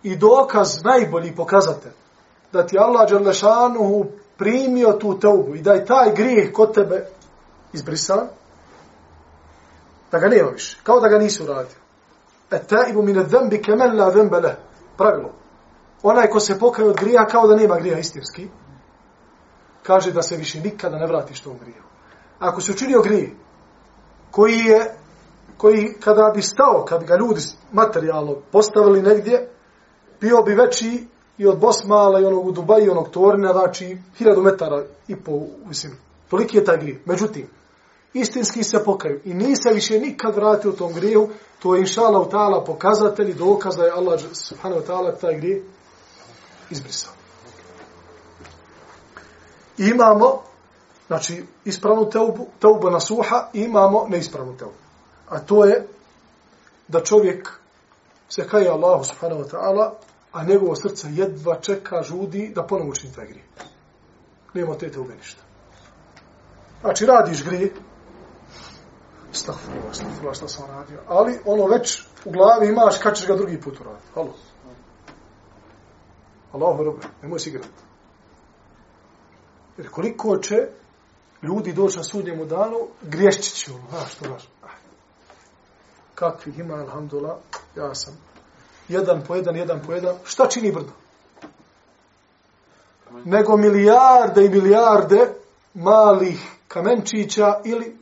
I 0.02 0.16
dokaz, 0.16 0.84
najbolji 0.84 1.36
pokazatelj, 1.36 1.92
da 2.52 2.66
ti 2.66 2.78
Allah 2.78 3.08
Đerlešanuhu 3.08 4.06
primio 4.36 4.92
tu 4.92 5.18
teubu 5.18 5.54
i 5.54 5.62
da 5.62 5.72
je 5.72 5.86
taj 5.86 6.14
grijeh 6.14 6.52
kod 6.52 6.74
tebe 6.74 7.06
izbrisan, 7.72 8.28
da 10.12 10.18
ga 10.18 10.28
nema 10.28 10.50
više, 10.50 10.78
kao 10.82 11.00
da 11.00 11.08
ga 11.08 11.18
nisu 11.18 11.44
uradio. 11.44 11.76
E 12.50 12.58
taibu 12.58 13.02
mine 13.02 13.24
dhambi 13.24 13.62
kemen 13.62 13.96
la 13.98 14.10
dhambe 14.10 14.40
leh. 14.40 14.56
Pravilo. 14.96 15.32
Onaj 16.02 16.28
ko 16.30 16.40
se 16.40 16.58
pokaje 16.58 16.88
od 16.88 16.96
grija 16.96 17.26
kao 17.26 17.46
da 17.46 17.56
nema 17.56 17.78
grija 17.78 17.98
istinski, 17.98 18.48
kaže 19.82 20.12
da 20.12 20.22
se 20.22 20.36
više 20.36 20.60
nikada 20.60 20.98
ne 20.98 21.06
vratiš 21.06 21.40
tom 21.40 21.58
griju. 21.60 21.82
Ako 22.38 22.60
se 22.60 22.72
učinio 22.72 23.02
grije, 23.02 23.36
koji 24.30 24.58
je 24.58 24.94
koji 25.58 25.94
kada 26.00 26.32
bi 26.34 26.42
stao, 26.42 26.84
kad 26.88 27.04
ga 27.04 27.16
ljudi 27.16 27.40
materijalno 27.72 28.36
postavili 28.52 29.02
negdje, 29.02 29.48
bio 30.20 30.42
bi 30.42 30.54
veći 30.54 31.06
i 31.38 31.46
od 31.46 31.58
Bosmala 31.58 32.20
i 32.20 32.24
onog 32.24 32.46
u 32.46 32.52
Dubaji 32.52 32.88
onog 32.88 33.08
Torina, 33.10 33.52
znači 33.52 33.98
hiljadu 34.18 34.42
metara 34.42 34.82
i 35.08 35.16
po 35.16 35.32
visinu. 35.68 35.94
Toliki 36.30 36.56
je 36.56 36.64
taj 36.64 36.76
grije. 36.76 37.02
Međutim, 37.04 37.48
istinski 38.20 38.62
se 38.62 38.84
pokaju 38.84 39.20
i 39.24 39.34
nisi 39.34 39.68
više 39.74 40.00
nikad 40.00 40.34
vratio 40.34 40.70
u 40.70 40.76
tom 40.76 40.92
griju, 40.92 41.28
to 41.58 41.74
je 41.74 41.80
inša 41.80 42.02
Allah 42.02 42.28
ta'ala 42.28 42.64
pokazatelj 42.64 43.30
i 43.30 43.34
dokaz 43.34 43.76
da 43.76 43.84
je 43.84 43.92
Allah 43.92 44.20
subhanahu 44.32 44.82
ta'ala 44.86 45.20
taj 45.20 45.38
grijeh 45.38 45.62
izbrisao. 46.70 47.12
I 49.78 49.84
imamo, 49.84 50.42
znači, 51.06 51.44
ispravnu 51.64 52.10
teubu, 52.10 52.46
teuba 52.58 52.90
nasuha 52.90 53.48
i 53.52 53.60
imamo 53.60 54.06
neispravnu 54.08 54.56
teubu. 54.56 54.74
A 55.28 55.38
to 55.38 55.64
je 55.64 55.86
da 56.88 57.00
čovjek 57.00 57.52
se 58.28 58.48
kaje 58.48 58.68
Allahu 58.68 59.04
subhanahu 59.04 59.42
wa 59.42 59.50
ta'ala, 59.50 59.92
a 60.32 60.44
njegovo 60.44 60.76
srce 60.76 61.08
jedva 61.10 61.60
čeka, 61.60 62.02
žudi 62.02 62.52
da 62.54 62.66
ponovo 62.66 62.90
učini 62.90 63.12
taj 63.12 63.26
grije. 63.26 63.44
Nema 64.54 64.74
te 64.74 64.90
teube 64.90 65.14
ništa. 65.14 65.42
Znači, 66.80 67.06
radiš 67.06 67.44
grije, 67.44 67.72
stafurova, 69.38 69.94
stafurova, 69.94 70.34
šta 70.34 70.48
sam 70.48 70.66
radio, 70.66 71.00
ali 71.06 71.38
ono 71.44 71.66
već 71.66 72.02
u 72.24 72.30
glavi 72.30 72.68
imaš 72.68 72.98
kad 72.98 73.16
ćeš 73.16 73.26
ga 73.26 73.36
drugi 73.36 73.60
put 73.60 73.80
uraditi. 73.80 74.06
Halo. 74.14 74.34
Allahu 76.52 76.84
robe, 76.84 77.06
nemoj 77.22 77.38
si 77.38 77.50
igrati. 77.50 77.68
Jer 79.76 79.90
koliko 79.90 80.36
će 80.36 80.68
ljudi 81.42 81.72
doći 81.72 81.96
na 81.96 82.04
sudnjemu 82.04 82.44
danu, 82.44 82.88
griješći 83.02 83.54
će 83.54 83.72
ono, 83.72 83.82
znaš, 83.90 84.12
što 84.12 84.24
znaš. 84.24 84.48
kakvih 86.14 86.58
ima, 86.58 86.74
alhamdulillah, 86.74 87.36
ja 87.76 87.94
sam 87.94 88.18
jedan 88.88 89.24
po 89.26 89.34
jedan, 89.34 89.56
jedan 89.56 89.82
po 89.86 89.92
jedan. 89.92 90.16
Šta 90.24 90.48
čini 90.48 90.72
brdo? 90.72 90.92
Nego 93.24 93.56
milijarde 93.56 94.44
i 94.44 94.48
milijarde 94.48 95.34
malih 95.74 96.50
kamenčića 96.68 97.60
ili 97.64 97.98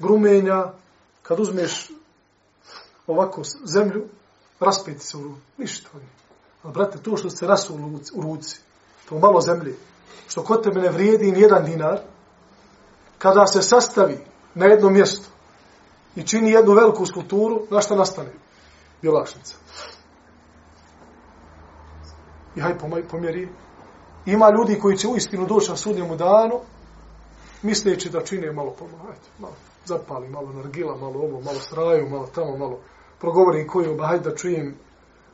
grumenja, 0.00 0.72
kad 1.22 1.40
uzmeš 1.40 1.90
ovako 3.06 3.42
zemlju, 3.64 4.04
raspeti 4.60 5.00
se 5.00 5.16
u 5.16 5.22
ruci. 5.22 5.40
Ništa. 5.58 5.88
ali 6.62 6.72
brate, 6.72 6.98
to 6.98 7.16
što 7.16 7.30
se 7.30 7.46
rasu 7.46 7.74
u 8.14 8.22
ruci, 8.22 8.60
to 9.08 9.18
malo 9.18 9.40
zemlje, 9.40 9.74
što 10.28 10.42
kod 10.44 10.62
tebe 10.62 10.80
ne 10.80 10.90
vrijedi 10.90 11.32
ni 11.32 11.40
jedan 11.40 11.64
dinar, 11.64 12.00
kada 13.18 13.46
se 13.46 13.62
sastavi 13.62 14.18
na 14.54 14.66
jedno 14.66 14.90
mjesto, 14.90 15.28
i 16.16 16.22
čini 16.22 16.50
jednu 16.50 16.74
veliku 16.74 17.06
skulpturu, 17.06 17.66
na 17.70 17.80
šta 17.80 17.94
nastane? 17.94 18.32
Bjelašnica. 19.02 19.54
I 22.56 22.60
haj 22.60 22.78
pomjeri. 23.10 23.48
Ima 24.26 24.50
ljudi 24.50 24.78
koji 24.78 24.96
će 24.96 25.08
u 25.08 25.16
istinu 25.16 25.46
doći 25.46 25.70
na 25.70 25.76
sudnjemu 25.76 26.16
danu, 26.16 26.60
misleći 27.62 28.10
da 28.10 28.24
čine 28.24 28.52
malo 28.52 28.70
pomalo, 28.70 28.98
hajde, 28.98 29.28
malo 29.38 29.54
zapali, 29.84 30.28
malo 30.28 30.52
nargila, 30.52 30.96
malo 30.96 31.20
ovo, 31.20 31.40
malo 31.40 31.60
sraju, 31.60 32.08
malo 32.08 32.26
tamo, 32.26 32.56
malo 32.56 32.80
progovorim 33.20 33.68
koju, 33.68 33.96
ba 33.96 34.06
hajde 34.06 34.30
da 34.30 34.36
čujem 34.36 34.76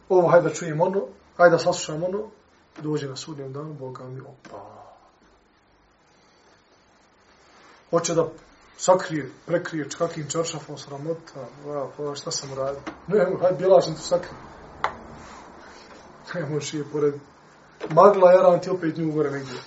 ovo, 0.09 0.29
hajde 0.29 0.49
da 0.49 0.55
čujem 0.55 0.81
ono, 0.81 1.07
hajde 1.37 1.51
da 1.51 1.59
saslušam 1.59 2.05
ono, 2.05 2.31
dođe 2.83 3.09
na 3.09 3.17
sudnjem 3.17 3.53
danu, 3.53 3.75
Boga 3.75 4.05
mi, 4.05 4.21
opa. 4.21 4.87
Hoće 7.91 8.15
da 8.15 8.29
sakrije, 8.77 9.31
prekrije 9.47 9.91
čakim 9.91 10.31
čaršafom 10.31 10.79
sramota, 10.79 11.47
va, 11.67 11.89
pa 11.97 12.15
šta 12.15 12.31
sam 12.31 12.55
radio? 12.55 12.81
Ne, 13.07 13.27
hajde, 13.41 13.57
bila 13.59 13.81
sam 13.81 13.95
tu 13.95 14.01
sakrije. 14.01 14.41
Ne 16.35 16.47
možeš 16.47 16.75
je 16.75 16.85
pored 16.93 17.15
magla, 17.91 18.33
ja 18.33 18.61
ti 18.61 18.71
opet 18.71 18.97
nju 18.97 19.13
gore 19.13 19.31
negdje. 19.31 19.59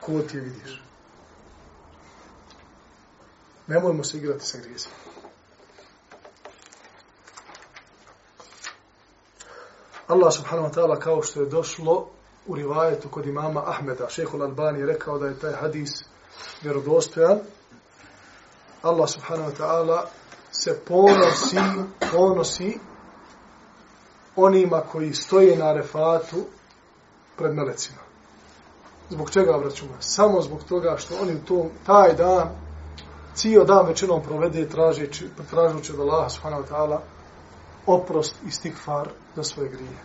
Ko 0.00 0.20
ti 0.20 0.36
je 0.36 0.42
vidiš? 0.42 0.82
Nemojmo 3.70 4.04
se 4.04 4.16
igrati 4.16 4.46
sa 4.46 4.58
grijesima. 4.58 4.94
Allah 10.08 10.32
subhanahu 10.32 10.68
wa 10.68 10.74
ta'ala 10.74 10.98
kao 10.98 11.22
što 11.22 11.40
je 11.40 11.46
došlo 11.46 12.08
u 12.46 12.54
rivajetu 12.54 13.08
kod 13.08 13.26
imama 13.26 13.62
Ahmeda, 13.66 14.08
šehhul 14.08 14.42
Albani 14.42 14.80
je 14.80 14.86
rekao 14.86 15.18
da 15.18 15.26
je 15.26 15.38
taj 15.38 15.52
hadis 15.52 15.90
vjerodostojan. 16.62 17.38
Allah 18.82 19.10
subhanahu 19.10 19.50
wa 19.50 19.56
ta'ala 19.56 20.04
se 20.52 20.80
ponosi, 20.88 21.56
ponosi 22.12 22.78
onima 24.36 24.80
koji 24.80 25.14
stoje 25.14 25.56
na 25.56 25.72
refatu 25.72 26.44
pred 27.36 27.54
melecima. 27.54 28.00
Zbog 29.10 29.30
čega 29.30 29.56
vraćamo? 29.56 29.92
Samo 30.00 30.42
zbog 30.42 30.64
toga 30.68 30.96
što 30.98 31.14
oni 31.22 31.34
u 31.34 31.44
tom, 31.44 31.70
taj 31.86 32.14
dan, 32.14 32.69
cijel 33.40 33.64
dan 33.64 33.86
većinom 33.86 34.22
provede 34.22 34.68
tražeći, 34.68 35.28
tražući 35.50 35.92
od 35.92 36.00
Allaha 36.00 36.28
subhanahu 36.28 36.62
wa 36.62 36.68
ta'ala 36.68 36.98
oprost 37.86 38.34
i 38.46 38.50
stikfar 38.50 39.08
za 39.36 39.42
svoje 39.42 39.68
grije. 39.68 39.98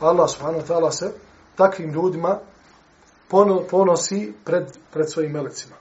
Allah 0.00 0.30
subhanahu 0.30 0.60
wa 0.60 0.66
ta'ala 0.68 0.90
se 0.90 1.12
takvim 1.56 1.90
ljudima 1.90 2.38
ponosi 3.70 4.32
pred, 4.44 4.78
pred 4.92 5.10
svojim 5.10 5.32
melecima. 5.32 5.76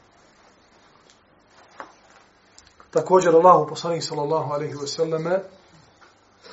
Također 2.91 3.35
Allahu 3.35 3.67
poslanik 3.67 4.03
sallallahu 4.03 4.53
alaihi 4.53 4.73
wa 4.73 4.87
sallame 4.87 5.39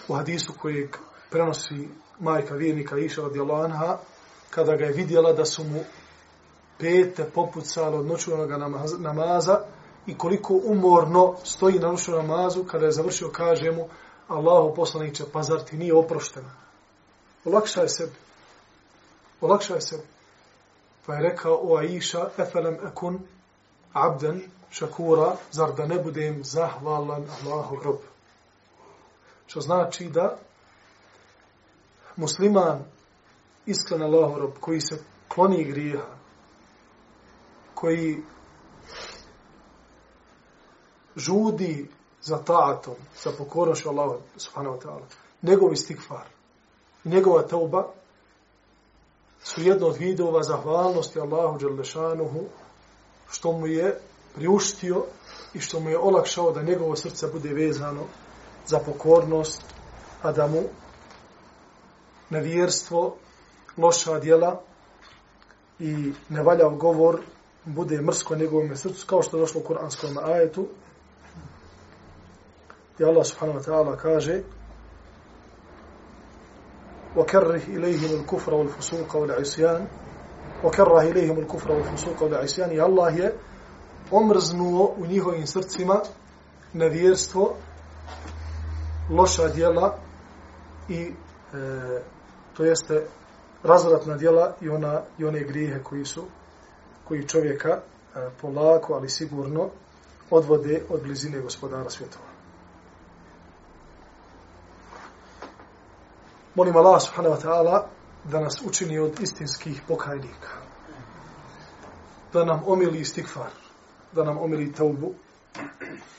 u 0.08 0.14
hadisu 0.14 0.52
kojeg 0.62 0.96
prenosi 1.30 1.88
majka 2.18 2.54
vjernika 2.54 2.98
Iša 2.98 3.22
radijallahu 3.22 3.62
anha 3.62 3.98
kada 4.50 4.76
ga 4.76 4.84
je 4.84 4.92
vidjela 4.92 5.32
da 5.32 5.44
su 5.44 5.64
mu 5.64 5.80
pete 6.78 7.24
popucale 7.24 7.98
od 7.98 8.06
noćnog 8.06 8.50
namaza 8.98 9.64
i 10.06 10.18
koliko 10.18 10.60
umorno 10.64 11.34
stoji 11.44 11.78
na 11.78 11.88
noćnom 11.88 12.26
namazu 12.26 12.64
kada 12.64 12.86
je 12.86 12.92
završio 12.92 13.30
kaže 13.32 13.70
mu 13.70 13.88
Allahu 14.28 14.74
poslaniće, 14.74 15.24
pa 15.32 15.42
zar 15.42 15.64
ti 15.64 15.76
nije 15.76 15.94
oproštena 15.94 16.50
olakšaj 17.44 17.88
sebi 17.88 18.16
olakšaj 19.40 19.80
sebi 19.80 20.06
pa 21.06 21.14
je 21.14 21.22
rekao 21.22 21.58
o 21.62 21.76
Aisha 21.76 22.28
efelem 22.38 22.78
ekun 22.86 23.20
abden 23.92 24.42
šakura 24.70 25.36
zar 25.50 25.74
da 25.74 25.86
ne 25.86 25.98
budem 25.98 26.44
zahvalan 26.44 27.24
Allahu 27.42 27.76
rob. 27.84 27.98
što 29.46 29.60
znači 29.60 30.08
da 30.08 30.38
musliman 32.16 32.84
iskren 33.66 34.02
Allahu 34.02 34.38
rob, 34.38 34.52
koji 34.60 34.80
se 34.80 34.98
kloni 35.28 35.64
grijeha, 35.64 36.16
koji 37.74 38.22
žudi 41.16 41.88
za 42.22 42.38
taatom, 42.38 42.94
za 43.22 43.30
pokornošću 43.38 43.88
Allahu 43.88 44.18
subhanahu 44.36 44.76
wa 44.76 44.82
ta'ala, 44.82 45.06
njegov 45.42 45.72
istikfar, 45.72 46.26
njegova 47.04 47.42
tauba, 47.42 47.88
su 49.42 49.62
jedno 49.62 49.86
od 49.86 49.96
vidova 49.96 50.42
zahvalnosti 50.42 51.20
Allahu 51.20 51.58
Đalešanuhu, 51.58 52.40
što 53.30 53.52
mu 53.52 53.66
je 53.66 53.98
priuštio 54.34 55.04
i 55.54 55.60
što 55.60 55.80
mu 55.80 55.90
je 55.90 55.98
olakšao 55.98 56.52
da 56.52 56.62
njegovo 56.62 56.96
srce 56.96 57.26
bude 57.26 57.52
vezano 57.52 58.04
za 58.66 58.78
pokornost, 58.78 59.62
a 60.22 60.32
da 60.32 60.46
mu 60.46 60.62
nevjerstvo, 62.30 63.16
loša 63.76 64.18
djela 64.18 64.60
i 65.78 66.12
nevaljav 66.28 66.70
govor 66.70 67.20
bude 67.64 68.00
mrsko 68.00 68.36
njegovom 68.36 68.76
srcu, 68.76 69.06
kao 69.06 69.22
što 69.22 69.36
je 69.36 69.40
došlo 69.40 69.60
u 69.60 69.64
kuranskom 69.64 70.18
ajetu. 70.22 70.66
I 73.01 73.03
Allah 73.03 73.25
subhanahu 73.25 73.59
wa 73.59 73.65
ta'ala 73.65 73.97
kaže 73.97 74.43
وكره 77.17 77.61
إليهم 77.67 78.19
الكفر 78.21 78.53
والفسوق 78.53 79.15
والعصيان 79.15 79.87
وكره 80.63 81.01
إليهم 81.01 81.39
الكفر 81.39 81.71
والفسوق 81.71 82.23
والعصيان 82.23 82.71
i 82.71 82.81
Allah 82.81 83.17
je 83.17 83.33
omrznuo 84.11 84.93
u 84.97 85.05
njihovim 85.05 85.47
srcima 85.47 86.01
nevjerstvo 86.73 87.55
loša 89.09 89.47
djela 89.47 89.97
i 90.89 91.01
e, 91.01 91.11
to 92.57 92.63
jeste 92.65 93.05
razvratna 93.63 94.17
djela 94.17 94.55
i 94.61 94.69
ona 94.69 95.01
i 95.17 95.25
one 95.25 95.39
grijehe 95.39 95.83
koji 95.83 96.05
su 96.05 96.23
koji 97.07 97.27
čovjeka 97.27 97.69
e, 97.69 97.79
polako 98.41 98.93
ali 98.93 99.09
sigurno 99.09 99.69
odvode 100.29 100.81
od 100.89 101.03
blizine 101.03 101.39
gospodara 101.39 101.89
svjetova. 101.89 102.30
Molim 106.54 106.76
Allah 106.76 107.00
subhanahu 107.00 107.34
wa 107.34 107.40
ta'ala 107.40 107.88
da 108.24 108.40
nas 108.40 108.62
učini 108.66 108.98
od 108.98 109.20
istinskih 109.20 109.82
pokajnika. 109.88 110.48
Da 112.32 112.44
nam 112.44 112.62
omili 112.66 113.00
istikfar, 113.00 113.50
da 114.12 114.24
nam 114.24 114.38
omili 114.38 114.72
taubu 114.72 115.14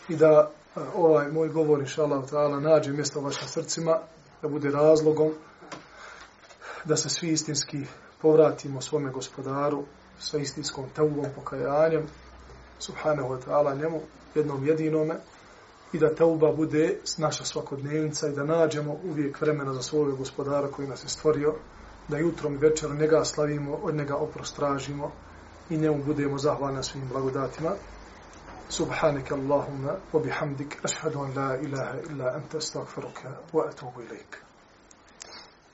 i 0.10 0.16
da 0.16 0.50
e, 0.76 0.80
ovaj 0.96 1.32
moj 1.32 1.50
govor, 1.50 1.80
inša 1.80 2.04
Allah 2.04 2.24
ta'ala, 2.30 2.60
nađe 2.60 2.92
mjesto 2.92 3.20
u 3.20 3.24
vašim 3.24 3.48
srcima, 3.48 3.98
da 4.42 4.48
bude 4.48 4.72
razlogom 4.72 5.32
da 6.86 6.98
se 6.98 7.10
svi 7.10 7.30
istinski 7.30 7.86
povratimo 8.22 8.82
svome 8.82 9.12
gospodaru 9.12 9.84
sa 10.20 10.38
istinskom 10.38 10.86
taubom, 10.96 11.26
pokajanjem, 11.36 12.08
subhanahu 12.80 13.30
wa 13.30 13.40
ta'ala, 13.46 13.76
njemu, 13.76 14.02
jednom 14.36 14.68
jedinome, 14.68 15.16
i 15.94 16.00
da 16.00 16.16
tauba 16.16 16.52
bude 16.52 16.98
naša 17.18 17.46
svakodnevnica 17.46 18.28
i 18.28 18.36
da 18.36 18.44
nađemo 18.44 18.98
uvijek 19.04 19.42
vremena 19.42 19.74
za 19.74 19.82
svojeg 19.82 20.18
gospodara 20.18 20.68
koji 20.68 20.88
nas 20.88 21.04
je 21.04 21.10
stvorio, 21.10 21.56
da 22.08 22.18
jutrom 22.18 22.54
i 22.54 22.58
večerom 22.58 22.98
njega 22.98 23.26
slavimo, 23.26 23.76
od 23.84 23.96
njega 23.96 24.16
oprostražimo 24.16 25.12
i 25.70 25.78
njemu 25.78 26.04
budemo 26.04 26.38
zahvalni 26.38 26.76
na 26.76 26.84
svim 26.84 27.08
blagodatima. 27.10 27.72
سبحانك 28.70 29.32
Allahumma 29.32 30.00
wa 30.14 30.24
bihamdik 30.24 30.80
ashhadu 30.84 31.20
an 31.20 31.34
la 31.36 31.58
ilaha 31.58 32.00
illa 32.10 32.34
anta 32.36 32.58
astaghfiruka 32.58 33.30
wa 33.54 33.70
atubu 33.70 34.02
ilaik. 34.02 34.43